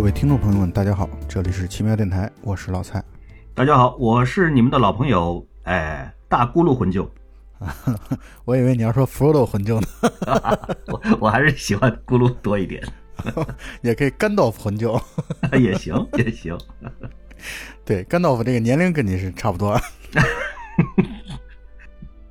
[0.00, 3.04] 各位听众朋友们，大家好，这里是奇妙电台，我是老蔡。
[3.54, 7.06] 大家好，我是你们的老朋友，哎，大咕噜混旧。
[8.46, 9.86] 我以为你要说 Frodo 混旧呢，
[10.88, 12.82] 我我还是喜欢咕噜多一点，
[13.84, 14.98] 也可以甘道夫混旧，
[15.52, 16.56] 也行也行。
[17.84, 19.78] 对，甘道夫这个年龄跟你是差不多，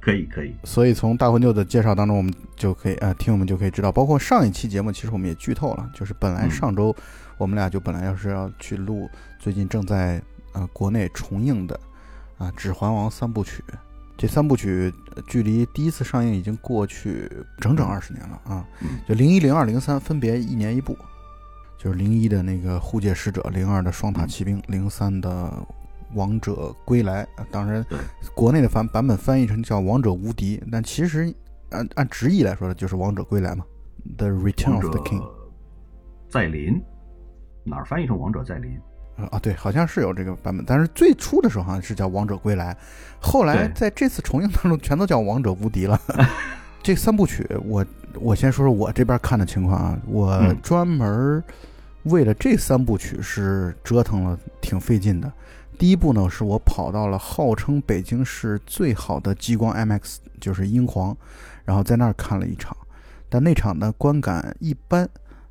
[0.01, 0.55] 可以可以。
[0.63, 6.95] 所以从大混旧的介绍当中，我们就可以呃，听我们就可以知道，包括上一期节目，其实我们也剧透了，就是本来上周
[7.39, 10.21] 我们俩就本来要是要去录最近正在
[10.53, 11.79] 呃国内重映的
[12.38, 13.63] 啊《指环王》三部曲。
[14.17, 14.93] 这三部曲
[15.27, 18.67] 距离第一次上映已经过去整整二十年了啊！
[19.07, 20.93] 就零一、零二、零三分别一年一部，
[21.77, 25.29] 就是零一的那个《护戒使者》，零二的《双塔奇兵》，零三的
[26.15, 27.23] 《王者归来》。
[27.49, 27.82] 当然，
[28.35, 31.34] 国内的版版本翻译成叫《王者无敌》，但其实
[31.70, 33.63] 按按直译来说的就是《王者归来》嘛，
[34.17, 35.21] 《The Return of the King》。
[36.27, 36.82] 再临，
[37.70, 38.71] 哪儿翻译成《王者再临》？
[39.31, 42.73] 啊，对，好像是有这个版本，但是最初的时候好像是叫《王者归来》，
[43.20, 45.99] 后来在这次重映当中全都叫《王者无敌》了。
[46.81, 51.43] 这三部曲，我我先说说我这边看的情况啊，我专门
[52.03, 55.29] 为了这三部曲是折腾了挺费劲的。
[55.77, 61.13] 第一部呢，是我跑到了号称北京市最好的激光 IMAX，就是英皇，
[61.65, 62.73] 然后在那儿看了一场，
[63.27, 65.06] 但那场呢观感一般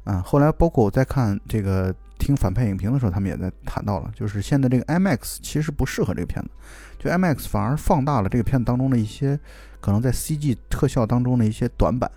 [0.05, 0.23] 啊。
[0.25, 1.95] 后来包括我在看这个。
[2.19, 6.51] 听反派影评的时候，他们也在谈到了，就是现在这个 IMAX 其实不适合这个片子，
[6.99, 9.39] 就 IMAX 反而放大了这个片子当中的一些
[9.81, 12.11] 可能在 CG 特效当中的一些短板，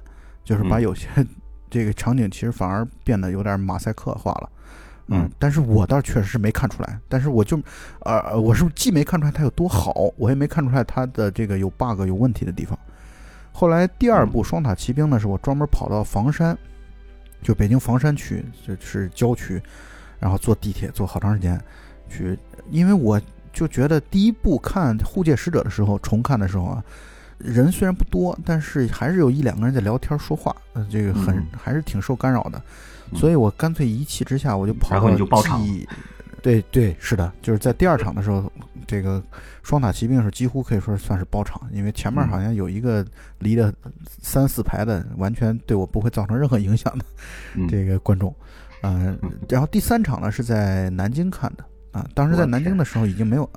[0.43, 1.08] 就是把有些
[1.69, 4.49] 这个场景其实反而变得有点马赛克化了。
[5.08, 7.61] 嗯，但是我倒确实是没看出来，但是我就
[8.02, 12.77] 呃，我是既没看出来它有多好，我也没看出来它的这个有 bug 有问题的地方。
[13.52, 16.58] 后来第二部《双塔奇兵》呢，是我专门跑到房山，
[17.43, 19.61] 就北京房山区，就是郊区。
[20.21, 21.59] 然后坐地铁坐好长时间，
[22.08, 22.37] 去，
[22.70, 23.20] 因为我
[23.52, 26.83] 就觉得第一部看《护戒使者》的时候，重看的时候啊，
[27.39, 32.61] 人虽然不多，但是还是有一两个人在聊天说话，呃，这个很还是挺受干扰的，
[33.15, 35.09] 所以我干脆一气之下我就跑到
[35.65, 35.87] 记，
[36.42, 38.52] 对对是的，就是在第二场的时候，
[38.86, 39.21] 这个
[39.64, 43.05] 双塔骑兵是几乎可以说算是包场，因为前面好像有一个
[43.39, 43.73] 离的
[44.21, 47.05] 三四排的，完全对我不会造成任何影响的
[47.67, 48.33] 这个观众。
[48.81, 49.17] 嗯，
[49.49, 53.49] 然后第三场呢是在南京看的啊，当时在南京的时候已经没有，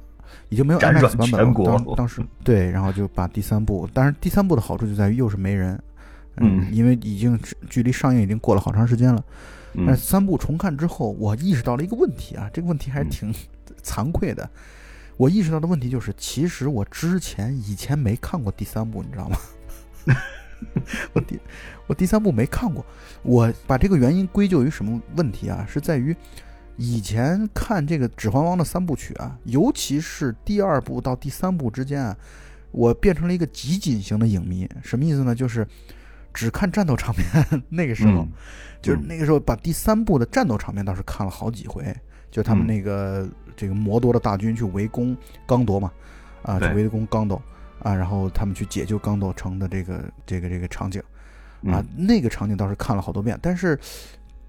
[0.49, 1.55] 已经没有 IMAX 版本了。
[1.65, 5.81] 当当时对，然后就把第三部，但是第三部的好处就在于又是没人，
[6.37, 9.25] 嗯，因为已经距离上映已经过了好长时间了。
[9.73, 13.35] 那三部重看之后，我意识到了一个问题啊，这个问题还是挺
[13.83, 14.49] 惭愧的。
[15.17, 19.37] 我意识到的问题就是，其实我之前以前没看过第三部，你知道吗？
[21.13, 21.39] 我第
[21.87, 22.85] 我第三部没看过，
[23.23, 25.67] 我把这个原因归咎于什么问题啊？
[25.69, 26.15] 是在于
[26.77, 32.17] 以前看这个《指环王》的三部曲啊，尤其是第二部到第三部之间啊，
[32.73, 34.69] 我变成了一个极谨型的影迷。
[34.83, 35.35] 什么意思呢？
[35.35, 35.67] 就是
[36.33, 37.63] 只看战斗场面。
[37.71, 38.27] 那个时候，
[38.83, 41.95] 就是那个时候把第三部的战斗场面倒是看了好几回，
[42.31, 45.93] 就他们那个这个魔多的大军去围攻刚铎嘛，
[46.43, 47.41] 啊，去围攻刚铎。
[47.85, 51.01] 啊，然后他们去解救刚斗城的这个这个这个场景，
[51.67, 53.79] 啊，那个场景倒是看了好多遍，但是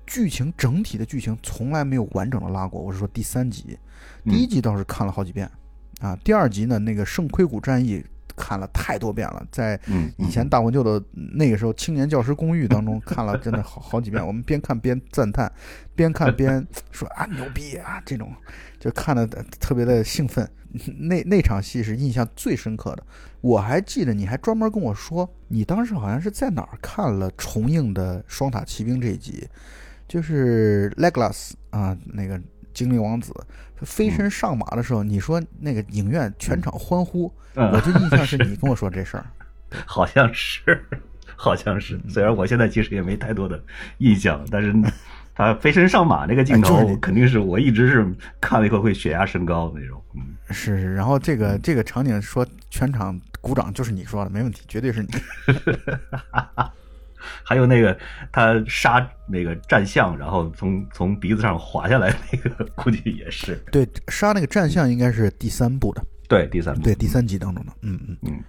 [0.08, 2.82] 剧情整体的剧情从来没有完整的拉过。
[2.82, 3.78] 我是说第三集，
[4.24, 5.52] 第一集倒是看了好几遍，
[6.00, 8.02] 啊，第二集呢，那个圣盔谷战役
[8.36, 9.80] 看了太多遍了，在
[10.18, 15.52] 以前大文旧的那个时候青年教师公寓当中看了真的好好几遍，我们边看边赞叹，
[15.96, 18.32] 边看边说啊牛逼啊这种，
[18.80, 19.26] 就看的
[19.60, 20.50] 特别的兴奋。
[20.98, 23.04] 那那场戏是印象最深刻的，
[23.40, 29.48] 我还记得你还专门跟我说，你当时好像是在哪儿看了重映的《双塔奇兵》这一集，
[30.06, 32.38] 就是 Legolas 啊，那个
[32.74, 33.34] 精灵王子
[33.82, 39.26] 飞身上马的时候，你说那个影院全场欢呼，我就印象是你跟我说这事儿，
[39.86, 40.86] 好像是，
[41.36, 43.62] 好像是，虽然我现在其实也没太多的
[43.98, 44.74] 印象，但是。
[45.38, 50.02] 他飞身上马那个镜头，肯定是我一直是看了以后会血压升高的那种。
[50.14, 50.94] 嗯，是是。
[50.94, 55.10] 然后这个这个场景说全场鼓掌，就是你说的，没问题，绝对是你。
[57.44, 57.98] 还有那个
[58.32, 63.56] 他杀那个战象，然后从从鼻子上滑下来那个，估计也是。
[63.72, 66.04] 对，杀那个战象应该是第三部的。
[66.28, 66.82] 对，第三部。
[66.82, 67.72] 对，第三集当中的。
[67.82, 68.44] 嗯嗯嗯。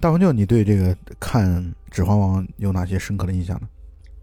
[0.00, 1.48] 大黄舅，你对这个看
[1.90, 3.68] 《指环王》有哪些深刻的印象呢？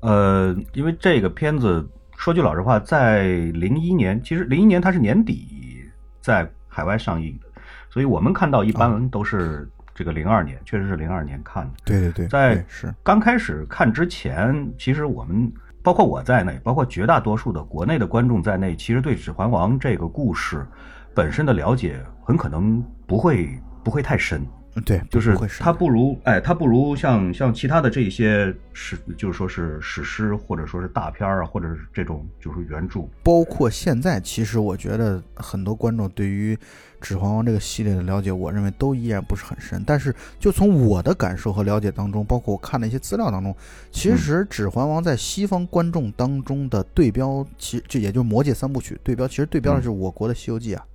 [0.01, 1.85] 呃，因为这个片子
[2.17, 5.83] 说句老实话，在零一年，其实零一年它是年底
[6.21, 7.47] 在海外上映的，
[7.89, 11.71] 所以我们看到一般都是这个零二年，确实是零二年看的。
[11.83, 15.51] 对对对，在是刚开始看之前，其实我们
[15.83, 20.65] 包括我在内，包括绝大多数的国内的观众在内，其实对《指环王》这个故事
[21.13, 24.47] 本身的了解很可能不会不会太深。
[24.81, 33.01] 对，就是不会它不如哎，它不如像像其他的这些史，就是说是史诗或者说是大片儿啊，或者是这种就是原著。
[33.23, 36.55] 包括现在，其实我觉得很多观众对于
[37.01, 39.83] 《指环王》这个系列的了解，我认为都依然不是很深。
[39.85, 43.55] 但是就从我的感受和了解当中，包括我看的一些资料当中，
[43.91, 50.85] 其实《指环王》在西方观众当中的对标，其这也就是《魔戒三部曲》对标，其实对标的是我国的《西游记》啊，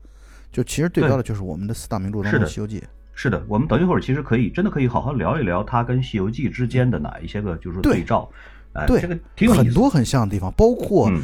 [0.51, 2.81] 就其实对标的就是我们的四大名著当中的《西游记》。
[3.15, 8.29] 是的，我们等一会儿其实可以真的可以好好聊一聊它跟《西游记》之间的哪一些个就是对照，
[8.73, 11.23] 哎，对，这个挺有很多很像的地方，包括嗯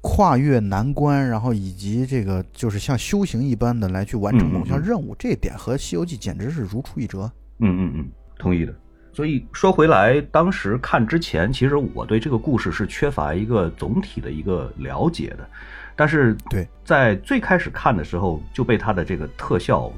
[0.00, 7.30] 跨越难关，然后以及这个就是像修行一般的来去完成某项嗯嗯嗯任务，这一点和《西游记》简直是如出一辙。
[7.58, 8.08] 嗯嗯嗯，
[8.38, 8.74] 同意的。
[9.12, 15.46] 所以说回来，当时看之前，其实我对这个故事是缺乏一个总体的一个了解的，
[15.94, 19.92] 但是对，在最开始看的时候就被它的这个特效，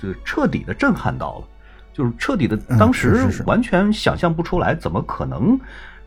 [0.00, 1.44] 就彻底的震撼到了，
[1.92, 5.58] 就是彻底的，嗯当时完全想象不出来，怎么可能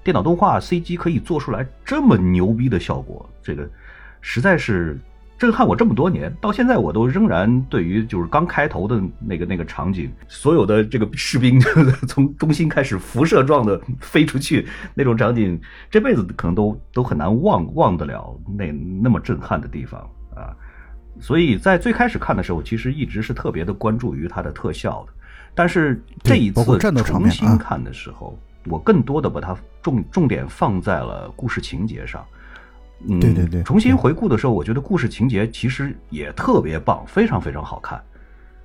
[0.04, 3.30] 电脑动画 CG 可以做出来这么牛逼的效果？
[3.44, 3.68] 这个
[4.22, 5.00] 实在是
[5.38, 11.60] 震撼我这么多年，到现在我都仍然对于就是刚开头的那个那个场景，所有的这个士兵
[12.08, 15.60] 从中心开始辐射状的飞出去那种场景，
[15.90, 18.70] 这辈子可能都都很难忘忘得了那
[19.02, 20.08] 那么震撼的地方啊。
[21.20, 25.14] 所以在最开始看的时候，其实一直是特别的关注于它的特效的，
[25.54, 32.26] 但是这一次重新看的时候，我更多的把它重重点放在了故事情节上。
[33.08, 38.02] 嗯，对对对重新回顾的时候，我觉得故事情节其实也特别棒，非常非常好看，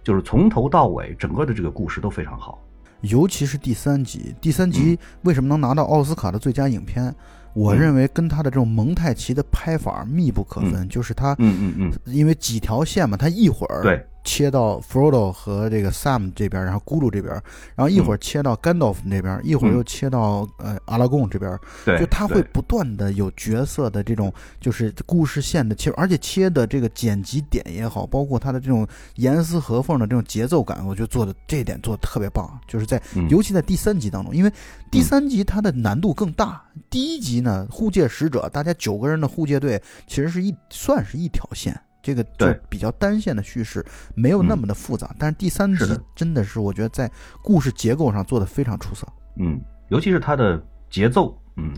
[0.03, 2.61] 就是从头到尾整个的这个故事都非常好。
[3.01, 7.15] 尤其是第三集，第三集为什么能拿到奥斯卡的最佳影片？
[7.55, 7.79] 我嗯。
[7.79, 17.32] 认为跟他的这种蒙太奇的拍法密不可分，就是他嗯嗯嗯，因为几条线嘛，他一会儿对，切到 Frodo 和这个 Sam 这边，然后咕噜这边，
[17.76, 28.87] 然后一会儿切到 Gandalf 那边，一会儿又切到呃阿拉贡这边，对，就他会不断的有角色的这种就是故事线的切，而且切的这个剪辑点也好，包括他的这种
[29.17, 33.29] 严丝合缝的这种节奏感，我觉得做的这一点做的特别棒，就是在嗯。
[33.29, 34.53] 尤其在第三集当中，因为
[34.91, 41.79] 第三集它的难度更大，第一集呢护戒使者大家九个人的护戒队其实是一算是一条线。
[42.05, 43.83] 这个就对比较单线的叙事，
[44.15, 45.11] 没有那么的复杂。
[45.19, 47.11] 但是第三集是真的是我觉得在
[47.43, 49.09] 故事结构上做的非常出色。
[49.37, 49.59] 嗯，
[49.89, 51.73] 尤其是它的节奏，嗯，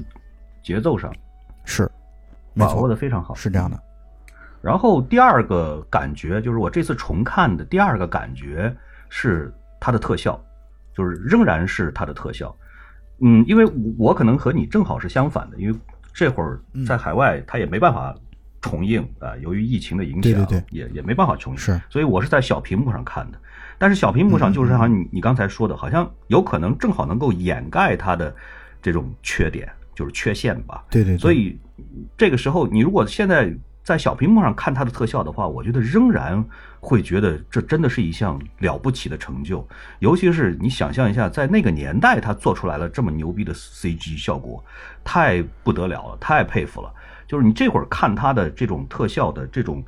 [0.65, 1.15] 节奏上
[1.65, 1.89] 是，
[2.57, 3.81] 把握错，的非常好，是这样的。
[4.61, 8.75] 然后第二个感觉就是我这次重看的第二个感觉
[9.09, 10.39] 是它的特效，
[10.93, 12.53] 就是仍然是它的特效。
[13.21, 13.65] 嗯，因为
[13.97, 15.79] 我可能和你正好是相反的，因为
[16.13, 18.13] 这会儿嗯在海外它也没办法
[18.67, 23.39] 重映啊、由于疫情的影响，对对对也也没办法重映，是所以我是在小屏幕上看的。
[23.79, 28.35] 但是小屏幕上就是好像你你刚才说的，好像有可能正好能够掩盖它的
[28.83, 30.85] 这种缺点，就是缺陷吧。
[30.91, 31.59] 对对对，所以
[32.17, 36.43] 这个时候，你如果现在在小屏幕上看它的特效的话，我觉得仍然
[36.81, 39.67] 会觉得这真的是一项了不起的成就。
[39.99, 44.65] 尤其是你想象一下，在那个年代，它做出来了这么牛逼的 CG 效果，
[45.05, 46.91] 太不得了了，太佩服了。
[47.27, 49.85] 就是你这会儿看它的这种特效的这种。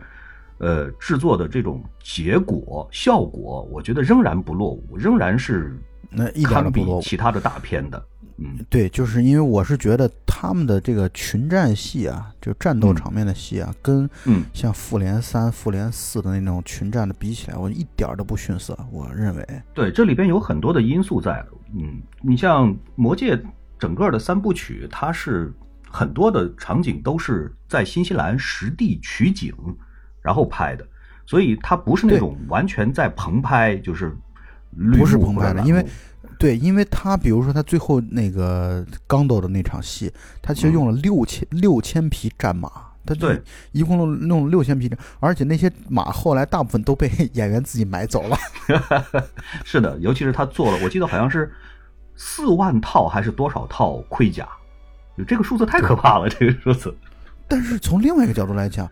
[0.61, 5.79] 呃，制作的这种结果效果，我觉得仍然不落伍，仍然是
[6.11, 7.01] 那一点都不落伍。
[7.01, 8.05] 其他的大片的。
[8.39, 18.77] 嗯对，就是因为我是觉得他们的这个群战戏啊，就战斗场面的戏啊，跟嗯像复联三、复联四的那种群战的比起来，我一点儿都不逊色。
[18.91, 21.47] 我认为，对，这里边有很多的因素在。
[21.73, 23.37] 嗯，你像《魔戒》
[23.79, 25.53] 整个的三部曲，它是
[25.91, 29.55] 很多的场景都是在新西兰实地取景，
[30.23, 30.87] 然后拍的，
[31.27, 34.17] 所以它不是那种完全在棚拍，就是
[34.99, 35.85] 不是棚拍的因为
[36.39, 42.71] 对，因为他比如说他最后那个刚斗的那场戏，他其实用了六千六千匹战马，
[43.05, 43.43] 他就对。
[43.73, 48.37] 一共弄弄了六千匹战，而且那些马后来大部分都被演员自己买走了。
[49.65, 51.53] 是的，尤其是他做了，我记得好像是
[52.15, 54.68] 四万套还是多少套盔甲，就
[55.25, 56.95] 这个数字太可怕了，这个数字。
[57.47, 58.87] 但是从另外一个角度来讲，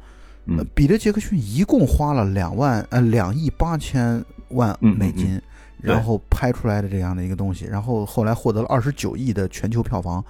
[0.47, 5.41] 呃嗯，彼得·杰克逊一共花了两万呃两亿八千万美金，
[5.83, 10.25] 然后拍出来的这样的一个东西，然后后来获得了二十九亿的全球票房，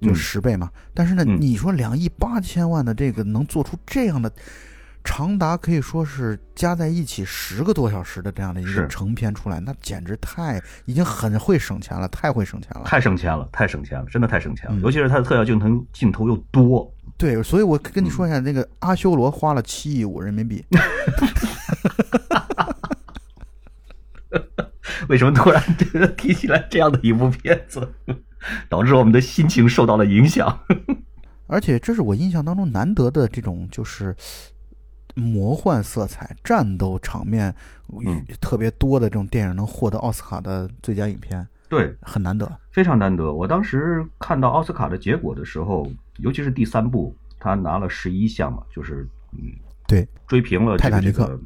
[0.00, 0.70] 就嗯十倍嘛。
[0.94, 4.30] 但是呢，嗯你说两亿八千万的这个能做出这样的
[5.04, 12.82] 长达可以说是加在一起十个多小时的这样的一个成片出来，那简直太已经很会省钱了，太会省钱了。
[12.84, 14.76] 太省钱了，太省钱了，真的太省钱了。
[14.76, 20.64] 嗯尤其是它的特效镜头镜头又多，对，所以我跟你说一下，那个阿修罗花了七亿五人民币，
[25.08, 27.92] 为什么突然这个提起来这样的一部片子，
[28.68, 30.60] 导致我们的心情受到了影响？
[31.48, 34.16] 而且这是我印象当中难得的这种就是
[35.14, 37.54] 魔幻色彩、战斗场面
[38.06, 38.24] 嗯。
[38.40, 42.50] 特别多的这种电影能获得奥斯卡的最佳影片，对，很难得。
[42.70, 43.32] 非常难得。
[43.32, 49.52] 我当时看到奥斯卡的结果的时候，尤其是第三部，他拿了十一项嘛，就是嗯，
[49.86, 51.38] 对，追平了这泰坦尼克。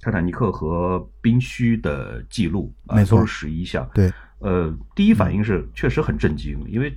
[0.00, 3.20] 泰坦尼克和冰虚的记录，啊没错。
[3.20, 3.88] 都是十一项。
[3.94, 6.92] 对，呃，第一反应是确实很震惊，因为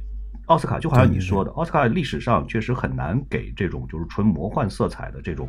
[0.47, 5.47] 奥斯卡就好像你说的，奥斯卡历史上确实很难给这种就是纯魔幻色彩的这种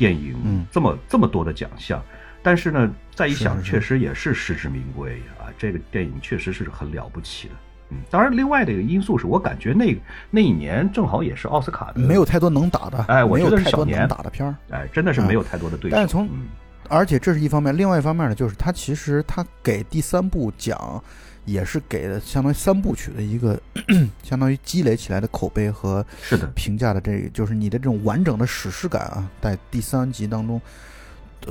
[0.00, 2.02] 电影嗯这么、这么多的奖项。
[2.42, 5.52] 但是呢，再一想，确实也是实至名归啊！
[5.58, 7.54] 这个电影确实是很了不起的。
[7.90, 9.94] 嗯，当然，另外的一个因素是我感觉那
[10.30, 14.56] 那一年正好也是奥斯卡的没有太多能打的，哎我觉得是小年打的片儿。
[14.70, 15.94] 哎，真的是没有太多的对手。
[15.96, 16.48] 但是从嗯
[16.88, 21.04] 而且这是一方面，另外一方面呢，就是他其实他给第三部奖，
[21.44, 23.60] 也是给了相当于三部曲的一个
[24.22, 30.60] 相当于积累起来的口碑和是的，评价的这个，就是你的这种完整的史诗感啊，在第三集当中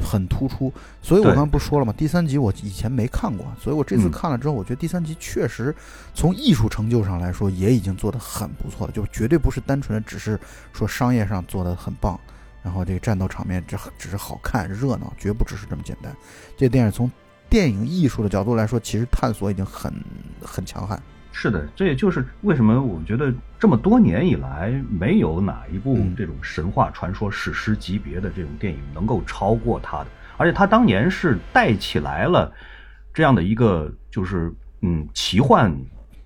[0.02, 0.72] 很突出。
[1.02, 1.94] 所以我刚刚不是说了吗？
[1.98, 5.76] 第三集我以前没看过，所以我这次嗯看了之后，我觉得第三集确实
[6.14, 10.40] 从艺术成就上来说，也已经做得很不错了，就绝对不是单纯的只是
[10.72, 12.20] 说商业上做得很棒。
[12.62, 16.14] 然后这个战斗场面只只是好看热闹，绝不只是这么简单。
[16.58, 17.10] 这个电影从
[17.50, 19.94] 电影艺术的角度来说，其实探索已经很
[20.42, 21.02] 很强悍。
[21.32, 30.08] 是的，这也就是为什么我觉得这么多年以来，没有哪一部嗯这种神话传说、史诗级别的这种电影能够超过它的。
[30.38, 32.52] 而且它当年是带起来了
[33.14, 35.74] 这样的一个就是嗯奇幻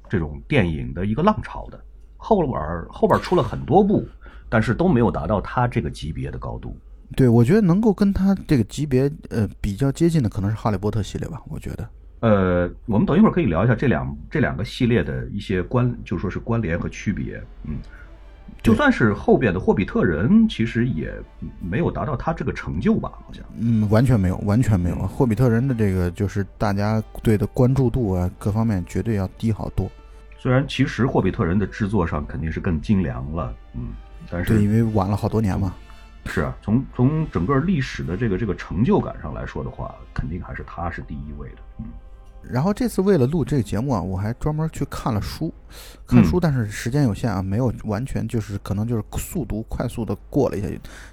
[0.09, 1.79] 这种电影的一个浪潮的。
[2.17, 4.07] 后边儿后边儿出了很多部，
[4.49, 6.75] 但是都没有达到它这个级别的高度。
[7.15, 11.41] 对，我觉得能够跟他这个级别呃比较接近的，可能是《哈利波特》系列吧。
[11.47, 11.89] 我觉得，
[12.21, 17.41] 呃，我们等一会儿可以聊一下这两这两个系列的一些关，就说是关联和区别。
[17.65, 17.77] 嗯，
[18.61, 21.13] 就算是后边的《霍比特人》，其实也
[21.59, 23.11] 没有达到他这个成就吧？
[23.25, 23.43] 好像。
[23.59, 24.95] 嗯，完全没有，完全没有。
[24.95, 29.89] 嗯霍比特人的这个就是大家对的关注度啊，各方面绝对要低好多。
[30.37, 33.89] 虽然其实《霍比特人》的制作上肯定是更精良了，嗯，
[34.29, 35.73] 但是对，因为晚了好多年嘛。
[36.25, 41.55] 是啊，从从整个历史的这个这个成就感上来说的话，肯定还是他是第一位的。
[41.79, 41.85] 嗯，
[42.41, 45.53] 然后这次为了录这个节目啊，我还专门去看了书，
[46.07, 50.67] 看书，但是时间有限啊，没有完全就是可能就是速读快速的过了一下，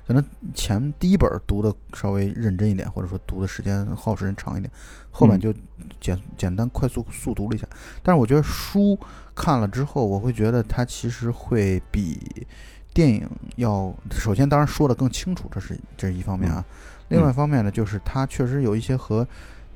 [0.06, 0.24] 可能
[0.54, 4.70] 前第一本读的稍微认真一点，或者说读的时间耗时间长一点，
[5.10, 5.54] 后面嗯就
[6.00, 7.66] 简简单快速速读了一下。
[8.02, 8.98] 但是我觉得书
[9.34, 12.46] 看了之后，我会觉得它其实会比
[12.92, 16.64] 电影要首先当然说的更清楚，这是这是一方面啊。
[17.08, 19.26] 另外一方面呢，就是它确实有一些和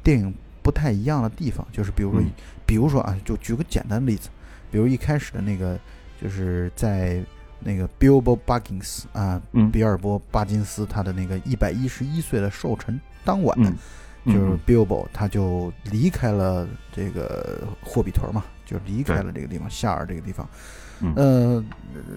[0.02, 2.30] 电影不太一样的地方，就是比如说，嗯。
[2.66, 4.28] 比如说啊，就举个简单的例子，
[4.70, 5.78] 比如一开始的那个，
[6.20, 7.22] 就是在
[7.60, 9.70] 那个 Bilbo Baggins 啊，嗯。
[9.70, 13.74] 比尔博·巴金斯他的那个一百一十一岁的寿辰当晚，嗯。
[14.26, 20.48] 就是嗯 Bilbo 他就离开了这个霍比屯嘛，就离开了这个地方，夏尔这个地方。
[21.04, 21.64] 嗯呃，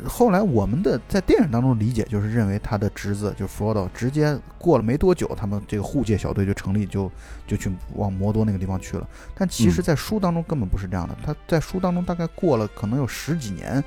[0.08, 7.12] 后来我们的在电影当中理解就是认为他的侄子就 Frodo 直接过了没多久，他们这个护戒小队就成立，就
[7.46, 9.08] 就去往摩多那个地方去了。
[9.36, 13.84] 但其实，嗯在书当中根本不是这样的，他在书当中大概过了可能有十几年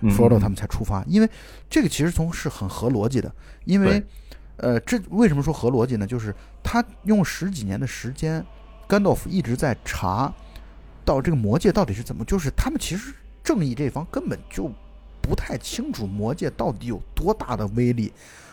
[0.00, 1.28] 嗯，Frodo 他们才出发，因为
[1.70, 3.32] 这个其实从是很合逻辑的，
[3.64, 4.04] 因为
[4.58, 6.06] 呃，这为什么说合逻辑呢？
[6.06, 8.44] 就是他用十几年的时间，
[8.86, 10.32] 甘道夫一直在查
[11.04, 13.12] 到这个魔界到底是怎么，就是他们其实
[13.52, 14.70] 正义这方根本就
[15.20, 18.10] 不太清楚魔戒到底有多大的威力，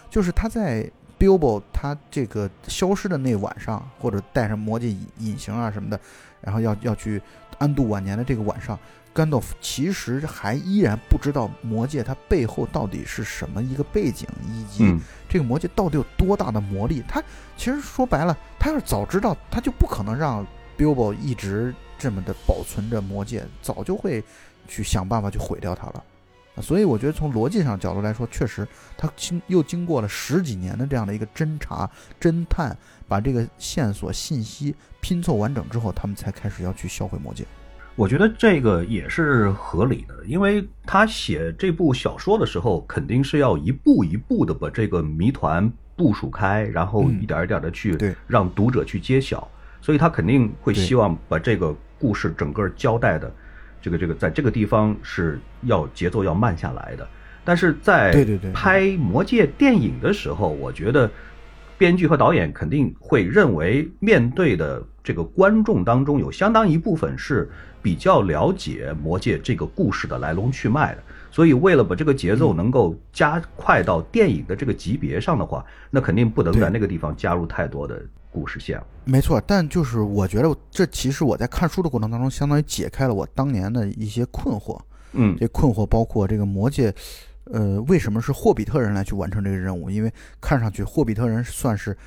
[0.09, 5.97] 就是他在 Bilbo 他这个消失的那晚上，或者带上魔戒隐隐形啊什么的，
[6.41, 7.21] 然后要要去
[7.59, 8.77] 安度晚年的这个晚上。
[9.13, 17.01] 甘道夫其实还依然不知道魔戒它背后到底是什么一个背景，以及嗯这个魔戒到底有多大的魔力？
[17.07, 17.23] 他
[17.55, 20.45] 其实说白了，他要是早知道，他就不可能让
[20.77, 24.23] Bilbo 一直这么的保存着魔戒，早就会
[24.69, 26.03] 去想办法去毁掉它了。
[26.55, 37.45] 啊所以我觉得从逻辑上角度来说，确实他经又经过了十几年的这样的一个侦查、侦探，把这个线索信息拼凑完整之后，他们才开始要去销毁魔戒。
[37.95, 47.97] 我觉得这个也是合理的，因为他写这部小说的时候，肯定是要一步一步的把这个谜团部署开，然后一点一点的去
[48.27, 49.45] 让读者去揭晓，
[49.81, 53.29] 所以他肯定会希望把这个故事整个交代的，
[53.81, 57.07] 这个这个在这个地方是要节奏要慢下来的。
[57.45, 58.11] 但是在
[58.53, 61.09] 拍《魔戒》电影的时候，我觉得
[61.77, 67.49] 编剧和导演肯定会认为，面对的这个观众当中有相当一部分是
[67.81, 71.03] 比较了解《魔戒》这个故事的来龙去脉的。
[71.31, 77.99] 所以，为了把这个节奏能够加快到电影的这个级别上的话，那肯定不能在那个地方加入太多的
[78.31, 78.81] 故事线。
[79.05, 84.79] 没错，但就是我觉得，这其实我在看书的过程当中，相当于解开了我当年的一些困惑。
[85.13, 86.93] 嗯，这困惑包括这个魔界，
[87.45, 89.89] 呃，为什么是霍比特人来去完成这个任务？
[89.89, 91.97] 因为看上去霍比特人算是。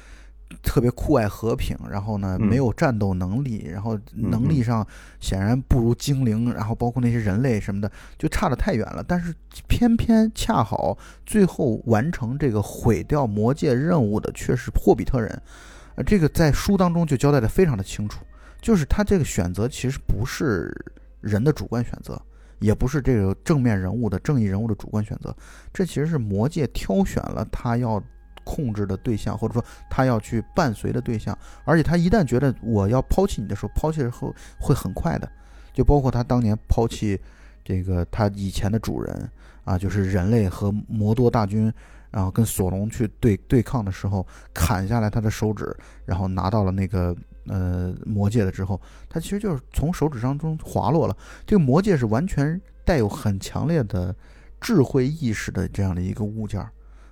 [0.63, 4.87] 特别酷爱和平，然后呢没有战斗能力，然后能力上
[5.19, 9.03] 显然不如精灵，然后包括那些人类什么的，就差得太远了。
[9.03, 9.35] 但是
[9.67, 15.43] 偏偏恰好最后完成这个毁掉魔界任务的却是霍比特人，
[15.97, 18.25] 呃，这个在书当中就交代的非常的清楚，
[18.61, 20.75] 就是他这个选择其实不是
[21.21, 22.21] 人的主观选择，
[22.59, 25.35] 也不是这个正面人物的正义人物的主观选择，
[25.73, 28.03] 这其实是魔界挑选了他要。
[28.45, 35.31] 控制的对象，或者说他要去伴随的对象，而且他一旦觉得我要抛弃你的时候，抛弃之后会很快的，
[35.73, 37.17] 就包括他当年抛弃
[37.65, 39.31] 这个他以前的主人
[39.63, 41.73] 啊，就是人类和魔多大军，
[42.13, 47.17] 然后跟索隆去对对抗的时候，砍下来他的手指，然后拿到了那个
[47.47, 51.17] 呃魔戒了之后，他其实就是从手指当中滑落了。
[51.45, 54.15] 这个魔戒是完全带有很强烈的
[54.61, 56.65] 智慧意识的这样的一个物件。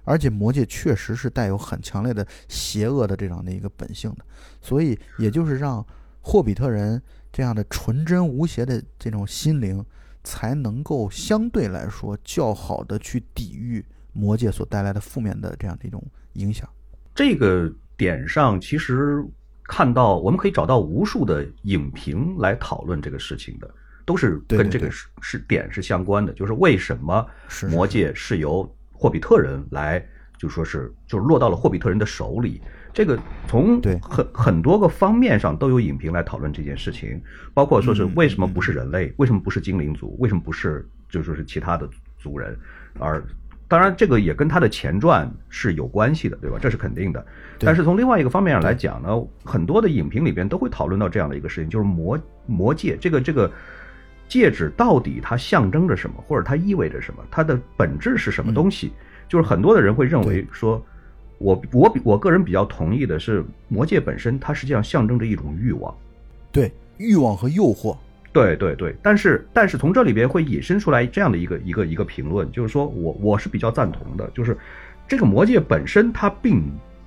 [0.05, 4.25] 而且魔戒确实是带有很强烈的邪恶的这样的一个本性的，
[4.61, 5.87] 所以也就是让
[6.21, 9.85] 霍比特人这样的纯真无邪的这种心灵，
[10.25, 16.03] 才能够相对来说较好的去抵御魔界所带来的负面的这样的一种
[16.35, 16.69] 影响。
[17.15, 19.25] 这个点上，其实
[19.65, 23.69] 看到我们可以找到无数的影评来讨论这个事情的，
[24.05, 27.27] 都是跟这个是是点是相关的，就是为什么
[27.71, 30.05] 魔界是由霍比特人来，
[30.39, 32.61] 就说是就是落到了霍比特人的手里。
[32.93, 37.23] 这个从很很多个方面上都有影评来讨论这件事情，
[37.55, 42.59] 包括说是为什么不是人类，为什么不是精灵族，为什么不是就说是其他的族人。
[42.99, 43.25] 而
[43.71, 46.59] 当然，这个也跟他的前传是有关系的，对吧？
[46.61, 47.25] 这是肯定的。
[47.61, 49.09] 但是从另外一个方面上来讲呢，
[49.45, 53.49] 很多的影评里边都会讨论到这样的一个事情，就是魔魔戒这个这个。
[54.29, 57.25] 戒指到底它象征着什么，或者它意味着什么？
[57.33, 58.93] 它的本质是什么东西？
[59.29, 60.81] 就是很多的人会认为说，
[61.39, 65.93] 我我我个人比较同意的是，魔戒本身它实际上象征着一种欲望，
[66.53, 67.97] 对欲望和诱惑，
[68.33, 68.97] 对对对。
[69.03, 74.57] 但是但是从这里边会引申出来这样的一个一个一个评论，就是说我我是比较赞同的，就是
[75.09, 76.63] 这个魔戒本身它并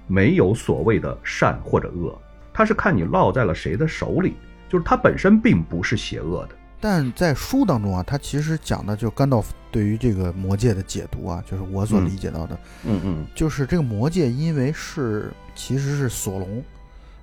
[0.07, 2.17] 没有所谓的善或者恶，
[2.53, 4.33] 它是看你落在了谁的手里，
[4.67, 6.55] 就是它本身并不是邪恶的。
[6.81, 16.61] 但在书当中啊，他其实讲的就甘道夫对于这个魔戒的解读啊，就是我所理解到的，嗯嗯，就是这个魔戒因为是其实是索隆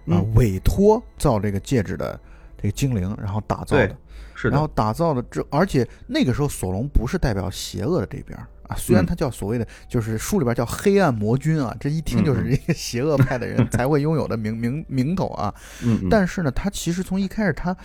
[0.08, 2.18] 啊委托造这个戒指的
[2.60, 3.96] 这个精灵，然后打造的，
[4.34, 17.76] 是然后打造的这，而且那个时候索隆不是代表邪恶的这边啊，虽然他叫所谓的就是书里边叫黑暗魔君啊，这一听就是一个邪恶派的人才会拥有的名名名头啊，嗯，但是呢，他其实从一开始他。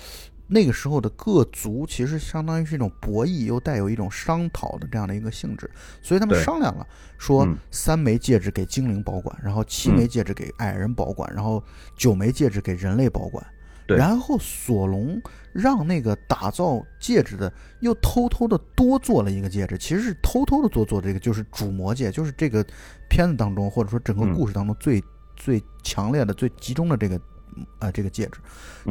[0.48, 5.68] 那个时候的各族其实相当于是一种博弈，又带有一种商讨的这样的一个性质，
[6.04, 6.86] 所以他们商量了，
[7.18, 11.64] 说三枚戒指给精灵保管，然后七枚戒指给矮人保管，然后
[11.98, 13.44] 九枚戒指给人类保管。
[13.88, 15.22] 然后索隆
[15.54, 22.66] 让那个打造戒指的又偷偷的多做了一个戒指，其实是偷偷的多做这个，就是主魔戒，就是这个
[23.10, 25.04] 片子当中或者说整个故事当中最
[25.36, 27.20] 最强烈的、最集中的这个
[27.80, 28.40] 呃这个戒指。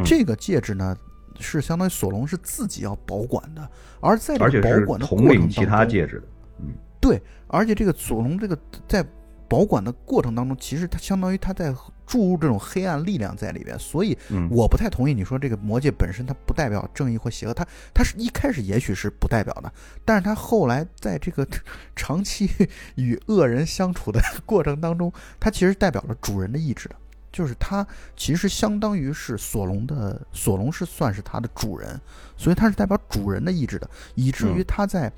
[0.04, 0.96] 这个戒指呢？
[1.40, 6.26] 是相当于索隆是自己要保管的，而在这个保管的过程当中，其他戒指的，
[6.61, 6.66] 嗯，
[7.00, 9.04] 对，而且这个索隆这个在
[9.48, 11.74] 保管的过程当中，其实他相当于他在
[12.07, 14.17] 注入这种黑暗力量在里边，所以
[14.51, 19.73] 我不太同意你说这个魔戒本身它不代表正义或邪恶，它它是一开始也许是不代表的，
[20.05, 21.47] 但是它后来在这个
[21.97, 22.51] 长期
[22.97, 26.97] 与恶人相处的 过程当中，它其实代表了主人的意志的。
[27.33, 27.85] 就是它
[28.17, 32.01] 其实相当于是索隆的，索隆是算是它的主人，
[32.37, 35.12] 所以它是代表主人的意志的，以至于他在，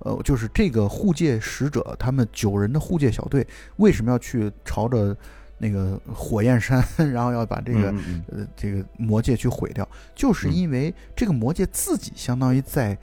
[0.00, 5.16] 呃，就是这个护戒使者，他们九人的护戒小队为什么要去朝着
[5.60, 7.94] 那个火焰山， 然后要把这个
[8.28, 12.96] 呃这个魔戒去毁掉，就是因为这个魔戒自己相当于在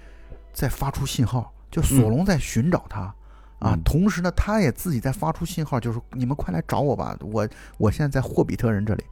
[0.52, 3.14] 在发出信号，就索隆在寻找他。
[3.60, 3.78] 啊。
[3.86, 9.04] 同时呢，他也自己在发出信号，就是你们快来找我吧，我我现在在霍比特人这里。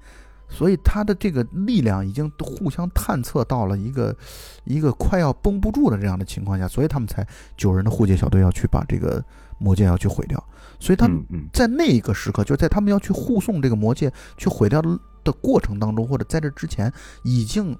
[0.47, 4.15] 所以他的这个力量已经互相探测到了一个
[4.63, 7.27] 一个快要绷不住的这样的情况下，所以他们才
[7.57, 9.23] 九人的护戒小队要去把这个
[9.57, 10.43] 魔戒要去毁掉。
[10.79, 11.09] 所以他
[11.53, 14.81] 在那一个时刻，就在他们要去护送这个魔戒去毁掉
[15.23, 16.91] 的过程当中，或者在这之前，
[17.23, 17.77] 已经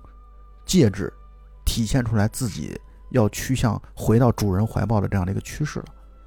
[0.66, 1.12] 戒指
[1.66, 2.80] 体现出来自己
[3.12, 5.86] 要趋向回到主人怀抱的这样的一个趋势了。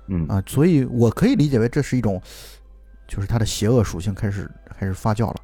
[0.09, 2.21] 嗯啊，所以我可以理解为这是一种，
[3.07, 5.37] 就是它的邪恶属性开始开始发酵了。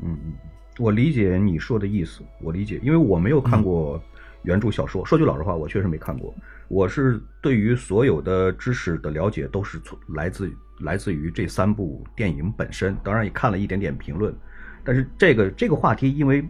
[0.00, 0.32] 嗯嗯，
[0.78, 4.00] 我理解你说的意思，我理解，因为我没有看过
[4.42, 5.04] 原著小说。
[5.06, 6.34] 说句老实话，我确实没看过。
[6.68, 14.34] 我是对于所有的知识的了解都是从来自来自于这三部电影本身，当然也看了一点点评论。
[14.82, 16.44] 但是这个这个话题，因为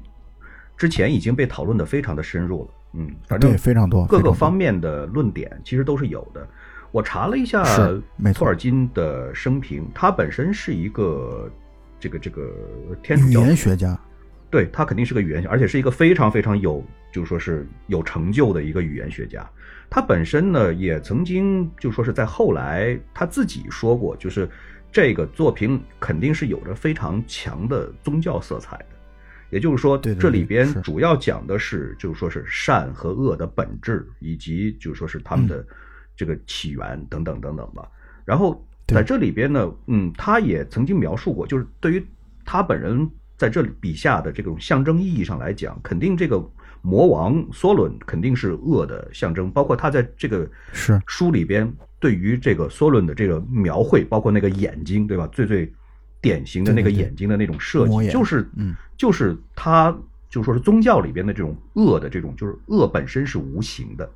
[0.76, 6.46] 之前已经被讨论的非常的深入了，嗯，反正非常多各个方面的论点其实都是有的。
[6.90, 7.62] 我查了一下
[8.34, 11.50] 托尔金的生平，他本身是一个。
[12.00, 12.52] 这个这个
[13.02, 13.98] 天主语言学家，
[14.50, 19.48] 对他肯定是个语言学，而且是一个非常非常有，就是说是有成就的一个语言学家。
[19.88, 24.50] 他本身呢，也曾经就说是在后来他自己说过，就是
[24.90, 28.86] 这个作品肯定是有着非常强的宗教色彩的。
[29.50, 35.64] 也就是说，这里边主要讲的是，就是说是善和恶的本质，以及就是说是他们的
[36.16, 37.88] 这个起源等等等等吧。
[38.24, 38.66] 然后。
[38.88, 42.06] 在这里边呢，嗯，他也曾经描述过，就是对于
[42.44, 46.38] 他本人在这里笔下的这种象征意义上来讲，肯定这个
[46.84, 51.68] 魔王梭伦肯定是恶的象征，包括他在这个是书里边
[51.98, 55.26] 对于这个梭伦的这个描绘，包括那个眼睛，对吧？
[55.32, 55.72] 最最
[56.20, 59.96] 典型的那个眼睛的那种设计，就是嗯，就是他
[60.28, 64.08] 就说是宗教里边的这种恶的这种，就是恶本身是无形的。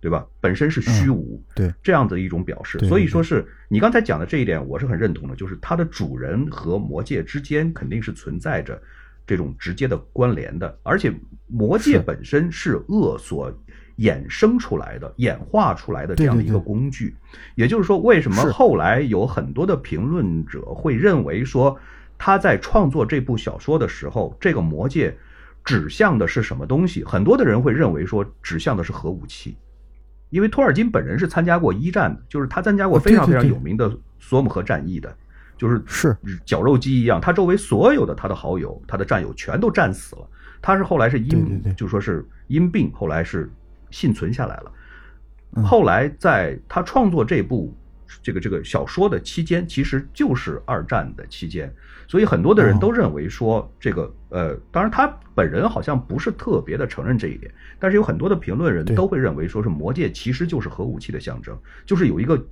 [0.00, 0.24] 对吧？
[0.40, 5.34] 本身是虚无，对这样的一种表示，所以说是你刚才讲的这一点，我是很认同的。
[5.34, 8.80] 就是它的主人和魔界之间肯定是存在着
[9.28, 11.12] 这种直接的关联的，而且
[11.46, 13.52] 魔界本身是恶所
[13.98, 17.14] 衍生出来的、演化出来的这样的一个工具。
[17.54, 21.78] 也就是说，为什么后来有很多的评论者会认为说
[22.16, 25.14] 他在创作这部小说的时候，这个魔界
[25.62, 27.04] 指向的是什么东西？
[27.04, 29.54] 很多的人会认为说指向的是核武器。
[30.30, 35.14] 因为托尔金本人是参加过一战的，就是他参加过非常非常有名的索姆河战役的，
[35.58, 35.82] 就是。
[35.84, 36.16] 是
[36.46, 40.26] 绞肉机一样，他周围所有的他的好友、他的战友全都战死了，
[40.62, 43.50] 他是后来是因就说是因病后来是
[43.90, 47.74] 幸存下来了，后来在他创作这部。
[48.22, 51.70] 这个这个小说的期间，其实就是二战的期间，
[52.06, 62.42] 所以很多的人都认为说，这个呃，当然他本人好像不是特别的承认这一点，但是有很多的评论人都会认为说是魔戒其实就是核武器的象征，就是有一个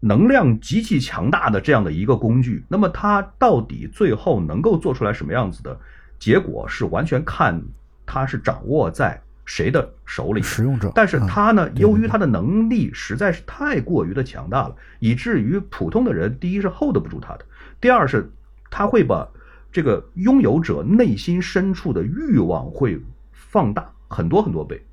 [0.00, 2.64] 能量极其强大的这样的一个工具。
[2.68, 5.78] 那么它到底最后能够做出来什么样子的
[6.18, 7.62] 结果，是完全看
[8.04, 9.20] 它是掌握在。
[9.50, 10.42] 谁的手里？
[10.42, 10.92] 使用者。
[10.94, 17.46] 但是他呢，由于他的能力实在是太过于的强大了，以至于普通的人，第一是 hold 不住他的，
[17.80, 18.30] 第二是
[18.70, 19.26] 他会把
[19.72, 23.00] 这个拥有者内心深处的欲望会
[23.32, 24.84] 放大很多很多倍。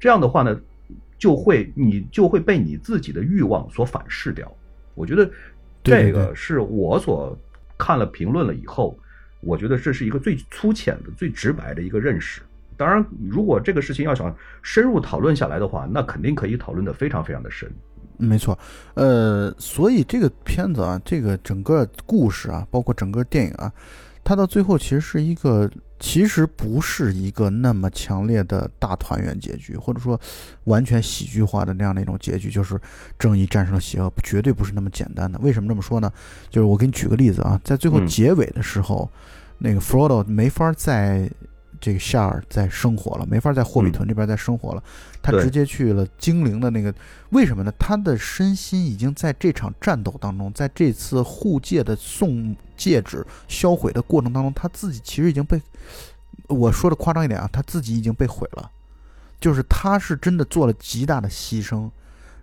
[0.00, 0.58] 这样的话呢，
[1.18, 4.50] 就会你就会被你自己的欲望所反噬掉。
[4.94, 5.30] 我觉得
[5.82, 7.36] 这个是我所
[7.76, 8.98] 看了评论了以后，
[9.40, 12.40] 我觉得这是一个最粗浅的、最直白的一个认识。
[12.76, 17.68] 当然，如果这个事情要想深入讨论下来的话，那肯定可以讨论的非常非常的深。
[18.16, 18.58] 没错，
[18.94, 23.72] 呃，所以这个片子啊，这个整个故事啊，包括整个电影啊，
[24.24, 30.20] 它到最后其实是一个，其实不是一个那么强烈的大团圆结局，或者说
[30.64, 32.80] 完全喜剧化的那样的一种结局，就是
[33.18, 35.38] 正义战胜了邪恶，绝对不是那么简单的。
[35.40, 36.12] 为什么这么说呢？
[36.50, 39.10] 就是我给你举个例子啊，在最后结尾的时候，
[39.58, 41.30] 那个弗罗多没法在。
[41.80, 44.82] 这个夏尔再生活了，没法在霍比屯这边再生活了，
[45.22, 46.92] 他直接去了精灵的那个，
[47.30, 47.72] 为什么呢？
[47.78, 55.60] 他的身心已经在这场战斗当中，在这次护戒的送戒指销毁的过程当中，他自己其实已经被
[56.46, 58.70] 我说的夸张一点啊，他自己已经被毁了，
[59.38, 61.90] 就是他是真的做了极大的牺牲，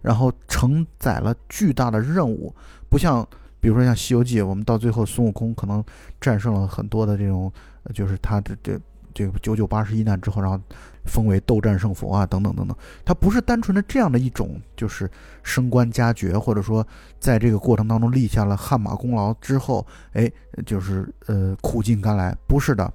[0.04, 2.54] 然后承载了巨大的任务，
[2.90, 3.28] 不像
[3.60, 5.84] 比如说像《西游记》，我们到最后孙悟空可能
[6.22, 7.52] 战胜了很多的这种，
[7.94, 8.80] 就是他的这。
[9.18, 10.60] 这个九九八十一难之后，然后
[11.06, 15.10] 封为斗战胜佛啊，等等等等，它不是单纯的这样的一种，就是
[15.44, 16.86] 升官加爵，或者说
[17.20, 20.32] 在这个过程当中立下了汗马功劳之后，哎，
[20.66, 22.92] 就是呃苦尽甘来，不是的，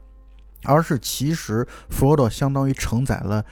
[0.64, 3.44] 而是其实弗罗多相当于承载了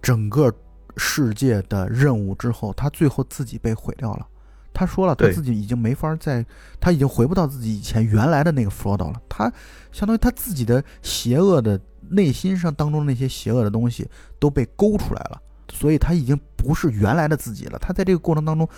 [0.00, 0.52] 整个
[0.96, 4.26] 世界的任务之后，他最后自己被毁掉了，
[4.74, 6.44] 他说了，他自己已经没法再，
[6.80, 9.22] 他已经回不到自己以前原来的那个 Frodo 了。
[9.28, 9.50] 他
[9.92, 14.06] 相当于他自己的邪恶的内心上当中那些邪恶的东西
[14.40, 15.40] 都被勾出来了，
[15.72, 17.78] 所以他已经不是原来的自己了。
[17.78, 18.68] 他在这个过程当中，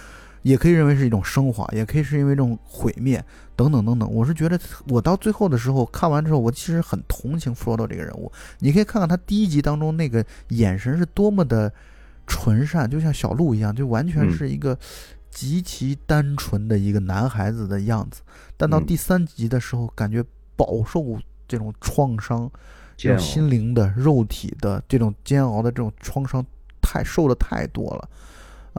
[0.43, 3.25] 也可以认为是一种升华，也可以是因为这种毁灭
[3.57, 4.13] 等等等等。
[4.13, 8.31] 我是觉得，我到最后的时候看完之后，我其实很同情 Frodo 这个人物。
[8.59, 11.73] 你可以看看他第一集当中那个眼神是多么的
[12.27, 14.79] 纯善，就像小鹿一样，就完全是一个。
[15.37, 18.23] 极其单纯的一个男孩子的样子，
[18.57, 20.25] 但到第三集的时候，感觉
[20.57, 22.51] 饱受这种创伤，
[22.97, 26.43] 这种心灵的、肉体的这种煎熬的这种创伤，
[26.81, 28.09] 太受的太多了，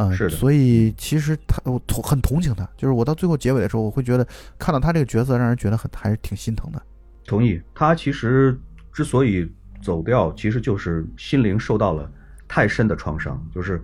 [0.04, 0.32] 啊，是。
[0.32, 6.82] 所以其实他我同很同情他，就是我到最后结尾的时候，我会觉得看到他这个角色，让人觉得很还是挺心疼的。
[7.24, 8.60] 同意，他其实
[8.92, 9.48] 之所以
[9.80, 12.12] 走掉，其实就是心灵受到了
[12.48, 13.80] 太深的创伤，就是。